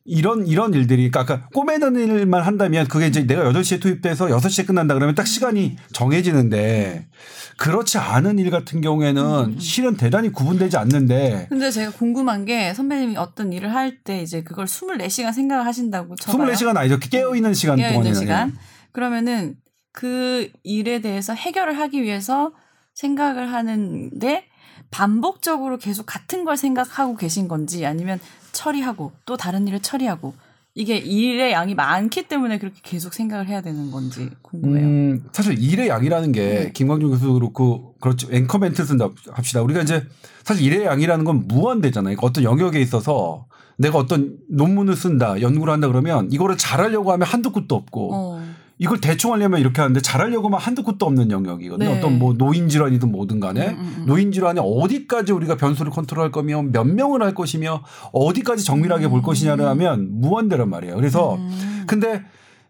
[0.07, 4.93] 이런 이런 일들이 그러니까 아까 꼬매는 일만 한다면 그게 이제 내가 8시에 투입돼서 6시에 끝난다
[4.93, 7.07] 그러면 딱 시간이 정해지는데
[7.57, 13.51] 그렇지 않은 일 같은 경우에는 실은 대단히 구분되지 않는데 근데 제가 궁금한 게 선배님이 어떤
[13.51, 16.51] 일을 할 때 이제 그걸 24시간 생각을 하신다고 쳐봐요.
[16.51, 16.99] 24시간 아니죠.
[16.99, 18.57] 깨어 있는 시간 깨어 있는 동안에는 시간.
[18.93, 19.55] 그러면은
[19.91, 22.53] 그 일에 대해서 해결을 하기 위해서
[22.93, 24.43] 생각을 하는데
[24.91, 28.19] 반복적으로 계속 같은 걸 생각하고 계신 건지 아니면
[28.51, 30.33] 처리하고 또 다른 일을 처리하고
[30.77, 34.85] 이게 일의 양이 많기 때문에 그렇게 계속 생각을 해야 되는 건지 궁금해요.
[34.85, 36.71] 음, 사실 일의 양이라는 게 네.
[36.71, 38.27] 김광준 교수도 그렇고 그렇죠.
[38.31, 39.63] 앵커 멘트 쓴다 합시다.
[39.63, 40.05] 우리가 이제
[40.43, 42.15] 사실 일의 양이라는 건 무한대잖아요.
[42.15, 47.51] 그러니까 어떤 영역에 있어서 내가 어떤 논문을 쓴다, 연구를 한다 그러면 이거를 잘하려고 하면 한두
[47.51, 48.43] 끝도 없고 어.
[48.79, 51.89] 이걸 대충 하려면 이렇게 하는데 잘하려고 하면 한두 끝도 없는 영역이거든요.
[51.89, 51.97] 네.
[51.97, 54.05] 어떤 뭐 노인 질환이든 뭐든 간에 음, 음, 음.
[54.05, 59.65] 노인 질환에 어디까지 우리가 변수를 컨트롤할 거며 몇 명을 할 것이며 어디까지 정밀하게 볼 것이냐를
[59.65, 60.95] 하면 무한대란 말이에요.
[60.95, 61.85] 그래서 음.
[61.87, 62.23] 근데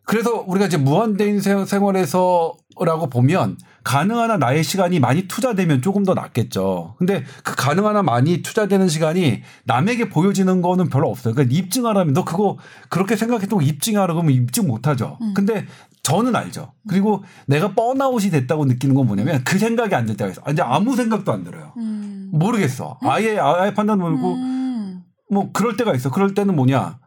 [0.04, 6.14] 그래서 우리가 이제 무한대인 생- 생활에서라고 보면 가능한 한 나의 시간이 많이 투자되면 조금 더
[6.14, 6.96] 낫겠죠.
[6.98, 11.34] 근데 그 가능한 한 많이 투자되는 시간이 남에게 보여지는 거는 별로 없어요.
[11.34, 12.58] 그러니까 입증하라면 너 그거
[12.90, 15.18] 그렇게 생각했던 거 입증하라 그러면 입증 못 하죠.
[15.34, 15.66] 근데
[16.08, 16.72] 저는 알죠.
[16.88, 20.42] 그리고 내가 뻔아웃이 됐다고 느끼는 건 뭐냐면 그 생각이 안 들 때가 있어.
[20.50, 21.74] 이제 아무 생각도 안 들어요.
[21.78, 22.30] 음.
[22.32, 22.98] 모르겠어.
[23.02, 25.02] 아예 아예 판단 모르고 음.
[25.30, 26.10] 뭐 그럴 때가 있어.
[26.10, 27.00] 그럴 때는 뭐냐?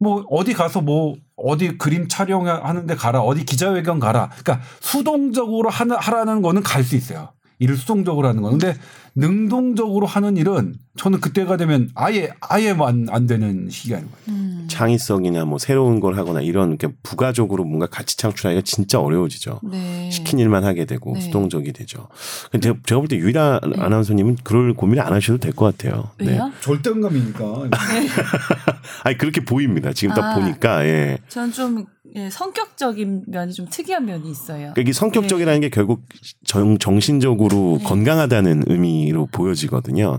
[0.00, 3.20] 뭐 어디 가서 뭐 어디 그림 촬영하는데 가라.
[3.20, 4.30] 어디 기자회견 가라.
[4.42, 7.32] 그러니까 수동적으로 하는 하라는 거는 갈 수 있어요.
[7.60, 8.50] 일을 수동적으로 하는 거.
[8.50, 8.74] 근데
[9.14, 14.24] 능동적으로 하는 일은 저는 그때가 되면 아예 아예 안, 안 되는 시기가 있는 거예요.
[14.28, 14.66] 음.
[14.68, 19.60] 창의성이나 뭐 새로운 걸 하거나 이런 이렇게 부가적으로 뭔가 가치 창출하기가 진짜 어려워지죠.
[19.64, 20.08] 네.
[20.10, 21.20] 시킨 일만 하게 되고 네.
[21.20, 22.08] 수동적이 되죠.
[22.52, 26.10] 근데 제가, 제가 볼 때 유일한 아나운서님은 그럴 고민을 안 하셔도 될 것 같아요.
[26.18, 26.28] 네.
[26.32, 26.52] 왜요?
[26.60, 27.44] 절대감이니까.
[29.04, 29.92] 아니 그렇게 보입니다.
[29.92, 30.34] 지금 딱 아.
[30.38, 31.18] 보니까 예.
[31.28, 31.86] 저는 좀
[32.16, 34.58] 예, 성격적인 면이 좀 특이한 면이 있어요.
[34.58, 36.02] 그러니까 이게 성격적이라는 게 결국
[36.44, 37.84] 정, 정신적으로 네.
[37.84, 40.18] 건강하다는 의미로 보여지거든요.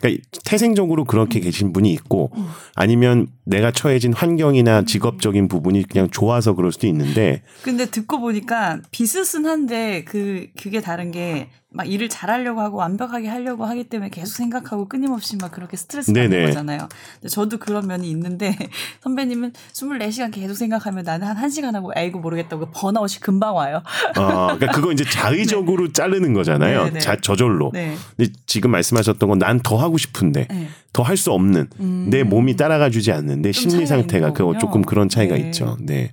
[0.00, 2.46] 그러니까 태생적으로 그렇게 계신 분이 있고 음.
[2.74, 9.46] 아니면 내가 처해진 환경이나 직업적인 부분이 그냥 좋아서 그럴 수도 있는데 근데 듣고 보니까 비슷은
[9.46, 15.36] 한데 그 그게 다른 게막 일을 잘하려고 하고 완벽하게 하려고 하기 때문에 계속 생각하고 끊임없이
[15.36, 16.46] 막 그렇게 스트레스 받는 네네.
[16.46, 16.88] 거잖아요.
[17.28, 18.56] 저도 그런 면이 있는데
[19.02, 23.82] 선배님은 24시간 계속 생각하면 나는 한 1시간 하고 알고 모르겠다고 번아웃이 금방 와요.
[24.18, 26.84] 어, 그러니까 그거 이제 자의적으로 자르는 거잖아요.
[26.86, 26.98] 네, 네.
[26.98, 27.70] 자, 저절로.
[27.72, 27.94] 네.
[28.16, 30.68] 근데 지금 말씀하셨던 건 난 더 하고 싶은데 네.
[30.92, 32.06] 더할 수 없는 음.
[32.10, 34.58] 내 몸이 따라가 주지 않는데 좀 심리 상태가 그 거군요.
[34.58, 35.42] 조금 그런 차이가 네.
[35.42, 35.76] 있죠.
[35.80, 36.10] 네.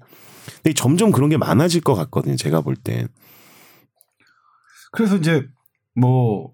[0.62, 2.36] 근데 점점 그런 게 많아질 것 같거든요.
[2.36, 3.08] 제가 볼 땐.
[4.92, 5.46] 그래서 이제
[5.96, 6.54] 뭐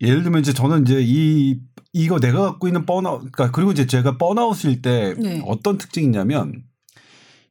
[0.00, 1.60] 예를 들면 이제 저는 이제 이
[1.92, 5.42] 이거 내가 갖고 있는 번아웃 그러니까 그리고 이제 제가 번아웃일 때 네.
[5.46, 6.62] 어떤 특징이 있냐면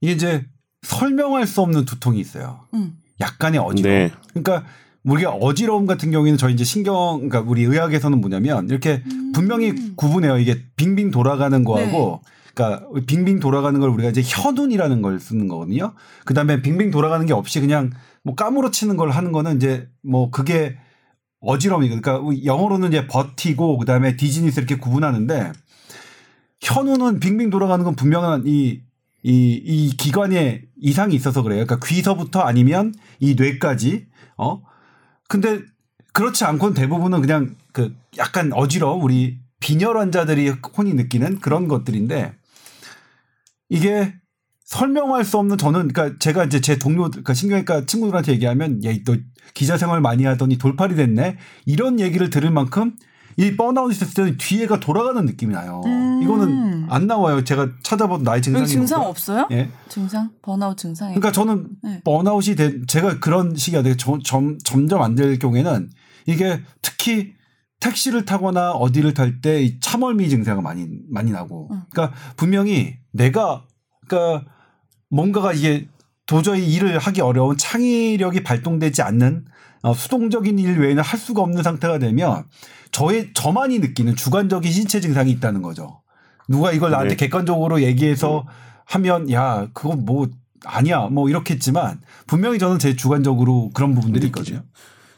[0.02, 0.46] 이게 이제
[0.82, 2.66] 설명할 수 없는 두통이 있어요.
[2.74, 2.98] 음.
[3.20, 3.98] 약간의 어지러움.
[3.98, 4.12] 네.
[4.34, 4.66] 그러니까
[5.04, 9.04] 우리가 어지러움 같은 경우에는 저희 이제 신경 그러니까 우리 의학에서는 뭐냐면 이렇게
[9.34, 10.38] 분명히 구분해요.
[10.38, 12.22] 이게 빙빙 돌아가는 거하고
[12.54, 15.94] 그러니까 빙빙 돌아가는 걸 우리가 이제 현운이라는 걸 쓰는 거거든요.
[16.26, 17.92] 그다음에 빙빙 돌아가는 게 없이 그냥
[18.24, 20.78] 뭐 까무러치는 걸 하는 거는 이제 뭐 그게
[21.42, 25.54] 어지러움이고 그러니까 영어로는 이제 버티고 그다음에 디즈니스 이렇게 구분하는데
[26.62, 28.82] 현우는 빙빙 돌아가는 건 분명한 이,
[29.24, 31.66] 이, 이 기관에 이상이 있어서 그래요.
[31.66, 34.08] 그러니까 귀서부터 아니면 이 뇌까지,
[34.38, 34.62] 어?
[35.28, 35.62] 근데
[36.14, 42.34] 그렇지 않고는 대부분은 그냥 그 약간 어지러움, 우리 빈혈 환자들이 혼이 느끼는 그런 것들인데
[43.70, 44.14] 이게
[44.72, 49.18] 설명할 수 없는 저는 그러니까 제가 이제 제 동료 그러니까 신경외과 친구들한테 얘기하면 야너
[49.54, 52.96] 기자 생활 많이 하더니 돌팔이 됐네 이런 얘기를 들을 만큼
[53.36, 55.82] 이 번아웃이 됐을 때는 뒤에가 돌아가는 느낌이 나요.
[55.86, 56.22] 음.
[56.24, 57.44] 이거는 안 나와요.
[57.44, 59.02] 제가 찾아본 나의 증상이 증상.
[59.02, 59.48] 없어요?
[59.52, 59.70] 예.
[59.90, 60.30] 증상?
[60.42, 61.16] 번아웃 증상이.
[61.16, 62.02] 그러니까 저는 네.
[62.06, 65.90] 번아웃이 된 제가 그런 시기가 되게 점, 점, 점점 안 될 경우에는
[66.28, 67.34] 이게 특히
[67.82, 71.82] 택시를 타거나 어디를 탈때이 참얼미 증세가 많이 많이 나고 음.
[71.92, 73.66] 그러니까 분명히 내가
[74.08, 74.46] 그러니까
[75.12, 75.88] 뭔가가 이게
[76.26, 79.46] 도저히 일을 하기 어려운 창의력이 발동되지 않는
[79.84, 82.46] 어, 수동적인 일 외에는 할 수가 없는 상태가 되면
[82.92, 86.02] 저의 저만이 느끼는 주관적인 신체 증상이 있다는 거죠.
[86.48, 87.26] 누가 이걸 나한테 네.
[87.26, 88.46] 객관적으로 얘기해서
[88.86, 90.28] 하면 야 그건 뭐
[90.66, 94.64] 아니야 뭐 이렇게 했지만 분명히 저는 제 주관적으로 그런 부분들이 있거든요.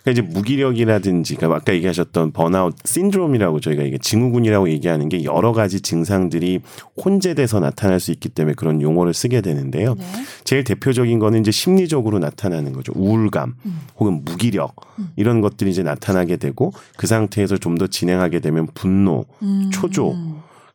[0.04, 5.82] 그러니까 이제 무기력이라든지 그러니까 아까 얘기하셨던 번아웃 신드롬이라고 저희가 이게 증후군이라고 얘기하는 게 여러 가지
[5.82, 6.60] 증상들이
[7.04, 9.96] 혼재돼서 나타날 수 있기 때문에 그런 용어를 쓰게 되는데요.
[9.96, 10.04] 네.
[10.44, 12.94] 제일 대표적인 거는 이제 심리적으로 나타나는 거죠.
[12.96, 13.56] 우울감
[13.98, 14.76] 혹은 무기력
[15.16, 19.72] 이런 것들이 이제 나타나게 되고 그 상태에서 좀 더 진행하게 되면 분노, 음.
[19.74, 20.16] 초조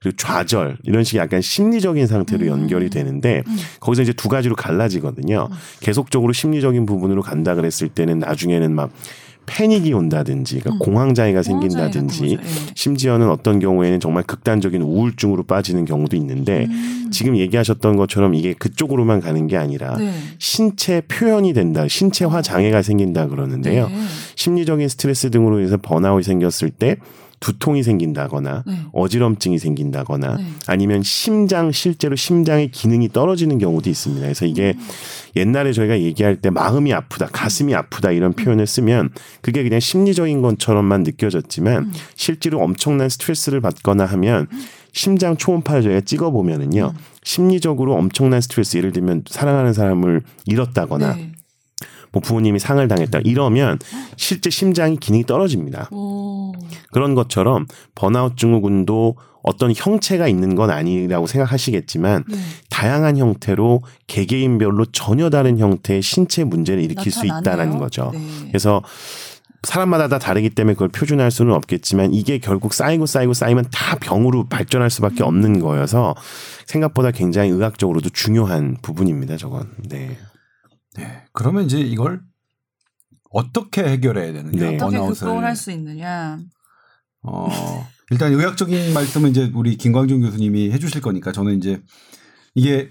[0.01, 2.49] 그리고 좌절 이런 식의 약간 심리적인 상태로 음.
[2.49, 3.43] 연결이 되는데
[3.81, 5.49] 거기서 이제 두 가지로 갈라지거든요.
[5.81, 8.91] 계속적으로 심리적인 부분으로 간다 그랬을 때는 나중에는 막
[9.49, 12.39] 패닉이 온다든지 그러니까 공황 장애가 생긴다든지.
[12.39, 12.39] 예.
[12.75, 17.09] 심지어는 어떤 경우에는 정말 극단적인 우울증으로 빠지는 경우도 있는데 음.
[17.11, 20.13] 지금 얘기하셨던 것처럼 이게 그쪽으로만 가는 게 아니라 네.
[20.39, 23.89] 신체 표현이 된다, 신체화 장애가 생긴다 그러는데요.
[23.89, 23.95] 네.
[24.37, 26.97] 심리적인 스트레스 등으로 인해서 번아웃이 생겼을 때
[27.41, 28.81] 두통이 생긴다거나 네.
[28.93, 30.45] 어지럼증이 생긴다거나 네.
[30.67, 34.23] 아니면 심장 실제로 심장의 기능이 떨어지는 경우도 있습니다.
[34.23, 34.89] 그래서 이게 음.
[35.37, 39.11] 옛날에 저희가 얘기할 때 마음이 아프다, 가슴이 아프다 이런 표현을 쓰면
[39.41, 41.93] 그게 그냥 심리적인 것처럼만 느껴졌지만 음.
[42.15, 44.49] 실제로 엄청난 스트레스를 받거나 하면
[44.93, 47.03] 심장 초음파를 저희가 찍어 보면은요 음.
[47.23, 51.33] 심리적으로 엄청난 스트레스 예를 들면 사랑하는 사람을 잃었다거나 네.
[52.13, 53.79] 뭐 부모님이 상을 당했다 이러면
[54.17, 55.89] 실제 심장이 기능이 떨어집니다.
[55.93, 56.53] 오.
[56.91, 62.37] 그런 것처럼 번아웃 증후군도 어떤 형체가 있는 건 아니라고 생각하시겠지만 네.
[62.71, 67.41] 다양한 형태로 개개인별로 전혀 다른 형태의 신체 문제를 일으킬 수 나타나네요.
[67.41, 68.11] 있다라는 거죠.
[68.13, 68.21] 네.
[68.49, 68.83] 그래서
[69.63, 74.49] 사람마다 다 다르기 때문에 그걸 표준할 수는 없겠지만 이게 결국 쌓이고 쌓이고 쌓이면 다 병으로
[74.49, 76.15] 발전할 수밖에 없는 거여서
[76.67, 79.37] 생각보다 굉장히 의학적으로도 중요한 부분입니다.
[79.37, 79.71] 저건.
[79.89, 80.17] 네.
[80.99, 81.23] 네.
[81.33, 82.21] 그러면 이제 이걸
[83.31, 84.71] 어떻게 해결해야 되느냐?
[84.71, 84.77] 네.
[84.77, 84.99] 어떻게.
[84.99, 86.39] 극복을 할 수 있느냐.
[87.23, 87.49] 어,
[88.11, 91.81] 일단 의학적인 말씀은 이제 우리 김광준 교수님이 해 주실 거니까 저는 이제
[92.55, 92.91] 이게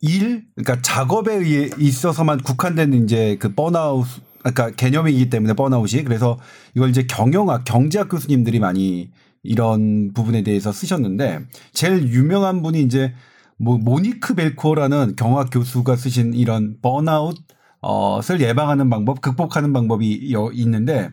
[0.00, 4.06] 일, 그러니까 작업에 의해 있어서만 국한된 이제 그 번아웃,
[4.40, 6.38] 그러니까 개념이기 때문에 번아웃이 그래서
[6.74, 9.10] 이걸 이제 경영학, 경제학 교수님들이 많이
[9.42, 13.14] 이런 부분에 대해서 쓰셨는데 제일 유명한 분이 이제
[13.58, 17.36] 뭐 모니크 벨코어라는 경학 교수가 쓰신 이런 번아웃
[17.80, 21.10] 어을 예방하는 방법, 극복하는 방법이 여- 있는데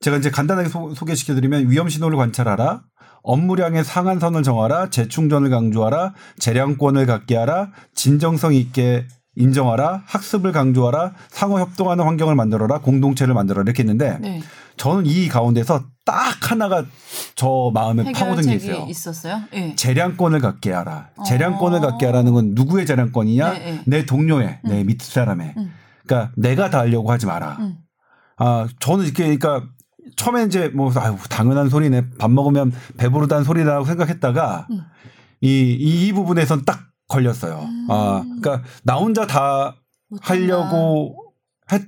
[0.00, 2.82] 제가 이제 간단하게 소, 개시켜드리면 위험 신호를 관찰하라.
[3.22, 4.90] 업무량의 상한선을 정하라.
[4.90, 6.12] 재충전을 강조하라.
[6.38, 7.70] 재량권을 갖게 하라.
[7.94, 10.02] 진정성 있게 인정하라.
[10.06, 11.14] 학습을 강조하라.
[11.28, 12.80] 상호 협동하는 환경을 만들어라.
[12.80, 13.62] 공동체를 만들어라.
[13.64, 14.42] 이렇게 했는데 네.
[14.76, 16.84] 저는 이 가운데서 딱 하나가
[17.36, 18.86] 저 마음에 파고든 게 있어요.
[18.88, 19.42] 있었어요.
[19.54, 19.74] 예.
[19.74, 21.10] 재량권을 갖게 하라.
[21.16, 21.22] 어.
[21.24, 23.52] 재량권을 갖게 하라는 건 누구의 재량권이냐?
[23.52, 23.82] 네, 네.
[23.86, 24.86] 내 동료의, 내 음.
[24.86, 25.54] 밑 사람의.
[25.56, 25.72] 음.
[26.06, 27.56] 그러니까 내가 다 하려고 하지 마라.
[27.60, 27.78] 음.
[28.36, 29.68] 아, 저는 이렇게 그러니까
[30.16, 32.10] 처음에 이제 뭐 아유 당연한 소리네.
[32.18, 34.80] 밥 먹으면 배부르다는 소리라고 생각했다가 음.
[35.40, 37.58] 이, 이 부분에선 딱 걸렸어요.
[37.62, 37.86] 음.
[37.90, 39.76] 아, 그러니까 나 혼자 다.
[40.20, 41.16] 하려고
[41.72, 41.82] 했,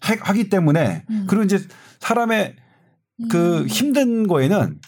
[0.00, 1.24] 하- 하기 때문에 음.
[1.28, 1.58] 그리고 이제
[2.00, 2.56] 사람의
[3.30, 3.66] 그 음.
[3.68, 4.78] 힘든 거에는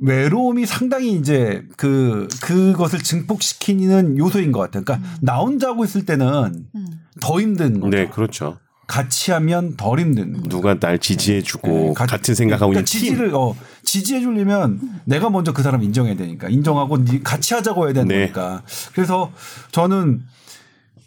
[0.00, 4.84] 외로움이 상당히 이제 그 그것을 증폭시키는 요소인 것 같아요.
[4.84, 6.86] 그러니까 나 혼자 하고 있을 때는 음.
[7.20, 7.96] 더 힘든 거죠.
[7.96, 8.58] 네, 그렇죠.
[8.86, 10.48] 같이 하면 덜 힘든 거죠.
[10.48, 13.00] 누가 날 지지해주고 네, 가- 같은 생각하고 그러니까 있는 팀.
[13.00, 17.92] 지지를 어 지지해 주려면 내가 먼저 그 사람 인정해야 되니까 인정하고 니- 같이 하자고 해야
[17.92, 18.20] 되는 네.
[18.20, 18.62] 거니까
[18.94, 19.30] 그래서
[19.72, 20.22] 저는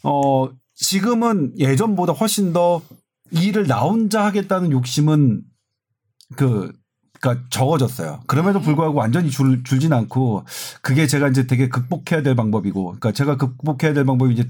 [0.04, 2.82] 어 지금은 예전보다 훨씬 더
[3.32, 5.42] 일을 나 혼자 하겠다는 욕심은
[6.36, 6.72] 그
[7.20, 8.22] 그러니까 적어졌어요.
[8.28, 10.44] 그럼에도 불구하고 완전히 줄 줄진 않고
[10.82, 14.48] 그게 제가 이제 되게 극복해야 될 방법이고 그러니까 제가 극복해야 될 방법이 이제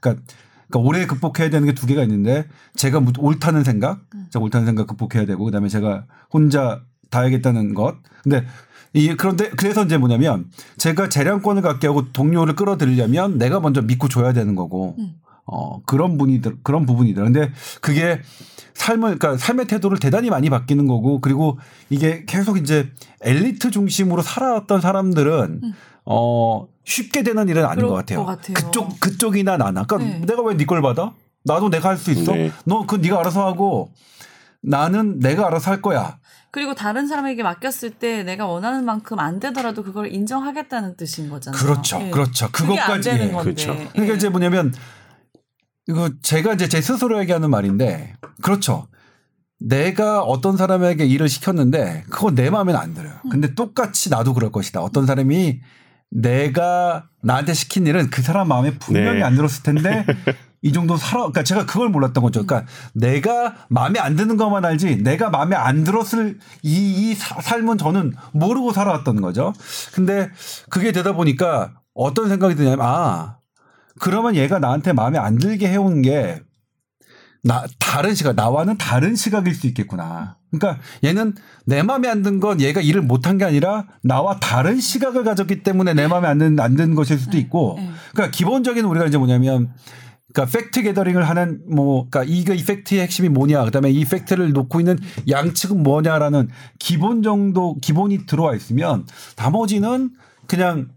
[0.00, 0.22] 그러니까
[0.68, 4.86] 그러니까 올해 극복해야 되는 게 두 개가 있는데 제가 무- 옳다는 생각, 제가 옳다는 생각
[4.86, 7.96] 극복해야 되고 그다음에 제가 혼자 다 하겠다는 것.
[8.22, 8.44] 근데
[8.92, 14.32] 이 그런데 그래서 이제 뭐냐면 제가 재량권을 갖게 하고 동료를 끌어들이려면 내가 먼저 믿고 줘야
[14.32, 15.14] 되는 거고 음.
[15.46, 17.24] 어 그런 분이들 그런 부분이들.
[17.24, 17.50] 근데
[17.80, 18.20] 그게
[18.80, 21.58] 삶을 그러니까 삶의 태도를 대단히 많이 바뀌는 거고 그리고
[21.90, 25.60] 이게 계속 이제 엘리트 중심으로 살아왔던 사람들은
[26.06, 28.20] 어 쉽게 되는 일은 아닌 것 같아요.
[28.20, 28.54] 것 같아요.
[28.54, 29.84] 그쪽 그쪽이나 나나.
[29.84, 30.24] 그러니까 네.
[30.26, 31.12] 내가 왜 네 걸 받아?
[31.44, 32.32] 나도 내가 할 수 있어.
[32.32, 32.50] 네.
[32.64, 33.90] 너그 네가 알아서 하고
[34.62, 36.18] 나는 내가 알아서 할 거야.
[36.50, 41.62] 그리고 다른 사람에게 맡겼을 때 내가 원하는 만큼 안 되더라도 그걸 인정하겠다는 뜻인 거잖아요.
[41.62, 42.00] 그렇죠.
[42.02, 42.10] 예.
[42.10, 42.48] 그렇죠.
[42.50, 43.32] 그것까지 되는 예.
[43.32, 43.52] 건데.
[43.52, 43.74] 그렇죠.
[43.92, 44.16] 그러니까 예.
[44.16, 44.72] 이제 뭐냐면
[45.90, 48.86] 이거 제가 이제 제 스스로에게 하는 말인데 그렇죠.
[49.58, 53.12] 내가 어떤 사람에게 일을 시켰는데 그건 내 마음에는 안 들어요.
[53.30, 54.80] 근데 똑같이 나도 그럴 것이다.
[54.80, 55.60] 어떤 사람이
[56.10, 59.24] 내가 나한테 시킨 일은 그 사람 마음에 분명히 네.
[59.24, 60.04] 안 들었을 텐데
[60.62, 62.44] 이 정도 살아 그러니까 제가 그걸 몰랐던 거죠.
[62.46, 67.78] 그러니까 내가 마음에 안 드는 것만 알지 내가 마음에 안 들었을 이, 이 사- 삶은
[67.78, 69.52] 저는 모르고 살아왔던 거죠.
[69.92, 70.30] 근데
[70.68, 73.36] 그게 되다 보니까 어떤 생각이 드냐면 아
[74.00, 76.40] 그러면 얘가 나한테 마음에 안 들게 해온 게
[77.42, 80.36] 나 다른 시각 나와는 다른 시각일 수 있겠구나.
[80.52, 81.34] 그러니까 얘는
[81.64, 85.94] 내 마음에 안 든 건 얘가 일을 못한 게 아니라 나와 다른 시각을 가졌기 때문에
[85.94, 87.76] 내 마음에 안든안든 것일 수도 있고.
[87.78, 87.90] 네.
[88.12, 89.72] 그러니까 기본적인 우리가 이제 뭐냐면
[90.34, 94.98] 그러니까 팩트 게더링을 하는 뭐 그러니까 이거 이펙트의 핵심이 뭐냐 그다음에 이 팩트를 놓고 있는
[95.28, 100.10] 양측은 뭐냐라는 기본 정도 기본이 들어와 있으면 나머지는
[100.46, 100.88] 그냥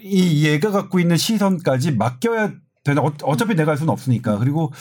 [0.00, 2.52] 이 얘가 갖고 있는 시선까지 맡겨야
[2.84, 4.72] 되나 어- 어차피 내가 할 수는 없으니까 그리고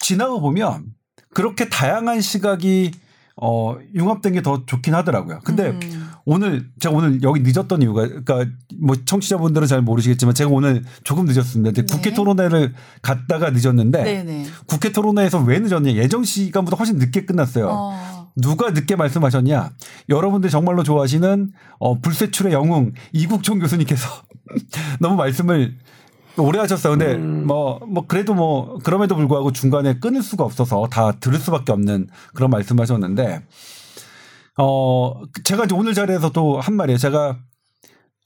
[0.00, 0.86] 지나고 보면
[1.34, 2.92] 그렇게 다양한 시각이
[3.38, 5.40] 어 융합된 게 더 좋긴 하더라고요.
[5.44, 6.10] 근데 음.
[6.24, 8.46] 오늘 제가 오늘 여기 늦었던 이유가 그러니까
[8.80, 11.72] 뭐 청취자분들은 잘 모르시겠지만 제가 오늘 조금 늦었습니다.
[11.74, 12.16] 근데 국회 네.
[12.16, 14.46] 토론회를 갔다가 늦었는데 네네.
[14.66, 15.92] 국회 토론회에서 왜 늦었냐?
[15.92, 17.68] 예정 시간보다 훨씬 늦게 끝났어요.
[17.70, 18.15] 어.
[18.36, 19.70] 누가 늦게 말씀하셨냐?
[20.08, 24.08] 여러분들 정말로 좋아하시는 어, 불세출의 영웅 이국종 교수님께서
[25.00, 25.76] 너무 말씀을
[26.38, 26.98] 오래 하셨어요.
[26.98, 32.08] 근데 뭐, 뭐, 그래도 뭐, 그럼에도 불구하고 중간에 끊을 수가 없어서 다 들을 수밖에 없는
[32.34, 33.42] 그런 말씀 하셨는데,
[34.58, 36.98] 어, 제가 이제 오늘 자리에서 또 한 말이에요.
[36.98, 37.38] 제가,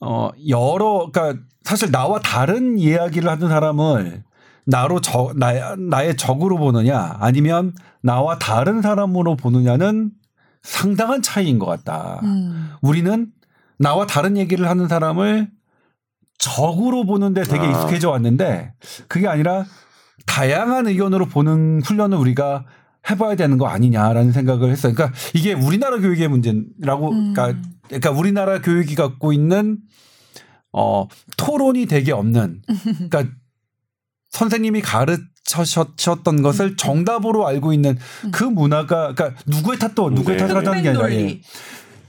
[0.01, 4.23] 어, 여러, 그러니까 사실 나와 다른 이야기를 하는 사람을
[4.71, 10.11] 나로 저, 나, 나의 적으로 보느냐 아니면 나와 다른 사람으로 보느냐는
[10.63, 12.21] 상당한 차이인 것 같다.
[12.23, 12.71] 음.
[12.81, 13.27] 우리는
[13.77, 15.49] 나와 다른 얘기를 하는 사람을
[16.37, 17.69] 적으로 보는데 되게 아.
[17.69, 18.73] 익숙해져 왔는데
[19.07, 19.65] 그게 아니라
[20.25, 22.65] 다양한 의견으로 보는 훈련을 우리가
[23.09, 24.93] 해봐야 되는 거 아니냐라는 생각을 했어요.
[24.93, 27.33] 그러니까 이게 우리나라 교육의 문제라고, 음.
[27.33, 29.79] 그러니까, 그러니까 우리나라 교육이 갖고 있는
[30.71, 32.61] 어 토론이 되게 없는,
[33.09, 33.25] 그러니까
[34.31, 37.97] 선생님이 가르쳐셨던 것을 정답으로 알고 있는
[38.31, 40.43] 그 문화가, 그러니까 누구의 탓도 누구의 네.
[40.43, 41.41] 탓을 하자는 게 아니라 예.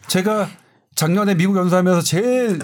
[0.06, 0.48] 제가
[0.94, 2.60] 작년에 미국 연수하면서 제일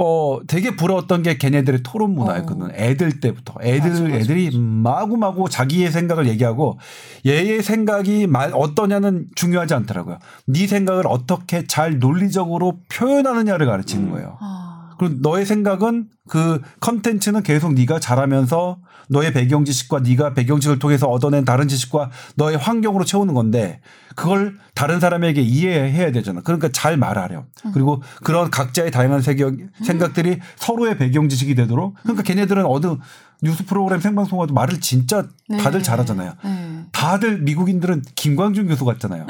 [0.00, 2.70] 어 되게 부러웠던 게 걔네들의 토론 문화였거든.
[2.72, 6.78] 애들 때부터 애들 맞아, 맞아, 애들이 마구마구 자기의 생각을 얘기하고
[7.26, 10.18] 얘의 생각이 말 어떠냐는 중요하지 않더라고요.
[10.46, 14.38] 네 생각을 어떻게 잘 논리적으로 표현하느냐를 가르치는 거예요.
[14.40, 14.67] 아.
[14.98, 18.78] 그리고 너의 생각은 그 컨텐츠는 계속 네가 잘하면서
[19.08, 23.80] 너의 배경 지식과 네가 배경 지식을 통해서 얻어낸 다른 지식과 너의 환경으로 채우는 건데
[24.14, 26.42] 그걸 다른 사람에게 이해해야 되잖아.
[26.42, 27.46] 그러니까 잘 말하렴.
[27.72, 32.96] 그리고 그런 각자의 다양한 세경, 생각들이 서로의 배경 지식이 되도록 그러니까 걔네들은 어느
[33.40, 35.28] 뉴스 프로그램 생방송화도 말을 진짜
[35.58, 35.82] 다들 네.
[35.82, 36.34] 잘하잖아요.
[36.42, 36.84] 네.
[36.90, 39.26] 다들 미국인들은 김광준 교수 같잖아요.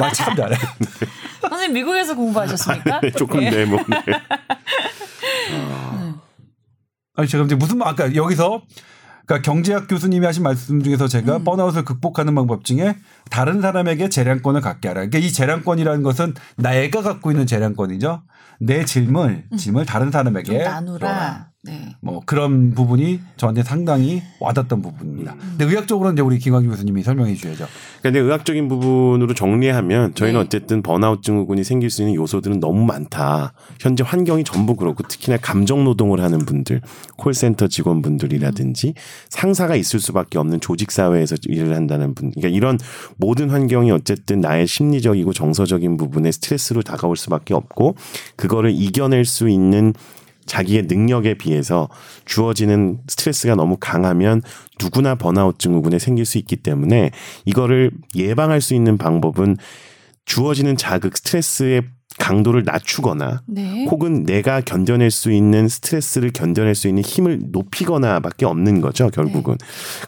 [0.00, 0.56] 말 참 잘해.
[1.42, 3.00] 선생님 미국에서 공부하셨습니까?
[3.16, 3.50] 조금 예.
[3.50, 4.02] 네, 뭐, 네.
[7.16, 8.62] 아니 제가 이제 무슨 말 아까 여기서
[9.26, 12.96] 그러니까 경제학 교수님이 하신 말씀 중에서 제가 번아웃을 극복하는 방법 중에
[13.28, 15.00] 다른 사람에게 재량권을 갖게 하라.
[15.00, 18.22] 그러니까 이 재량권이라는 것은 내가 갖고 있는 재량권이죠.
[18.60, 21.50] 내 짐을 짐을 다른 좀 사람에게 나누라.
[21.66, 21.94] 네.
[22.00, 25.32] 뭐 그런 부분이 저한테 상당히 와닿던 부분입니다.
[25.32, 25.38] 음.
[25.58, 27.66] 근데 의학적으로는 이제 우리 김광규 교수님이 설명해 주셔야죠.
[28.02, 30.44] 근데 의학적인 부분으로 정리하면 저희는 네.
[30.46, 33.52] 어쨌든 번아웃 증후군이 생길 수 있는 요소들은 너무 많다.
[33.80, 36.82] 현재 환경이 전부 그렇고 특히나 감정 노동을 하는 분들,
[37.16, 38.94] 콜센터 직원분들이라든지
[39.28, 42.30] 상사가 있을 수밖에 없는 조직 사회에서 일을 한다는 분.
[42.30, 42.78] 그러니까 이런
[43.16, 47.96] 모든 환경이 어쨌든 나의 심리적이고 정서적인 부분에 스트레스로 다가올 수밖에 없고
[48.36, 49.92] 그거를 이겨낼 수 있는
[50.46, 51.88] 자기의 능력에 비해서
[52.24, 54.42] 주어지는 스트레스가 너무 강하면
[54.80, 57.10] 누구나 번아웃 증후군에 생길 수 있기 때문에
[57.44, 59.56] 이거를 예방할 수 있는 방법은
[60.24, 61.82] 주어지는 자극 스트레스의
[62.18, 63.86] 강도를 낮추거나 네.
[63.90, 69.56] 혹은 내가 견뎌낼 수 있는 스트레스를 견뎌낼 수 있는 힘을 높이거나밖에 없는 거죠 결국은.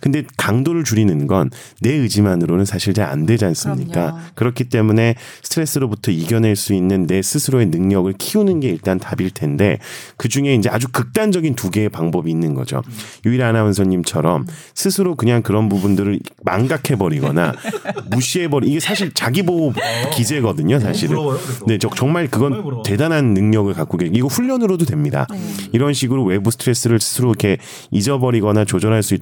[0.01, 3.93] 근데 강도를 줄이는 건 내 의지만으로는 사실 잘 안 되지 않습니까?
[4.13, 4.19] 그럼요.
[4.35, 9.79] 그렇기 때문에 스트레스로부터 이겨낼 수 있는 내 스스로의 능력을 키우는 게 일단 답일 텐데
[10.17, 12.83] 그 중에 이제 아주 극단적인 두 개의 방법이 있는 거죠.
[13.25, 17.55] 유일 아나운서님처럼 스스로 그냥 그런 부분들을 망각해 버리거나
[18.11, 19.73] 무시해 버리 이게 사실 자기 보호
[20.15, 21.15] 기제거든요, 사실은.
[21.17, 21.65] 부러워요, 그래서.
[21.67, 22.83] 네, 저 정말 정말 그건 부러워.
[22.85, 24.13] 대단한 능력을 갖고 계세요.
[24.15, 25.27] 이거 훈련으로도 됩니다.
[25.73, 27.59] 이런 식으로 외부 스트레스를 스스로 이렇게
[27.91, 29.17] 잊어버리거나 조절할 수 있도록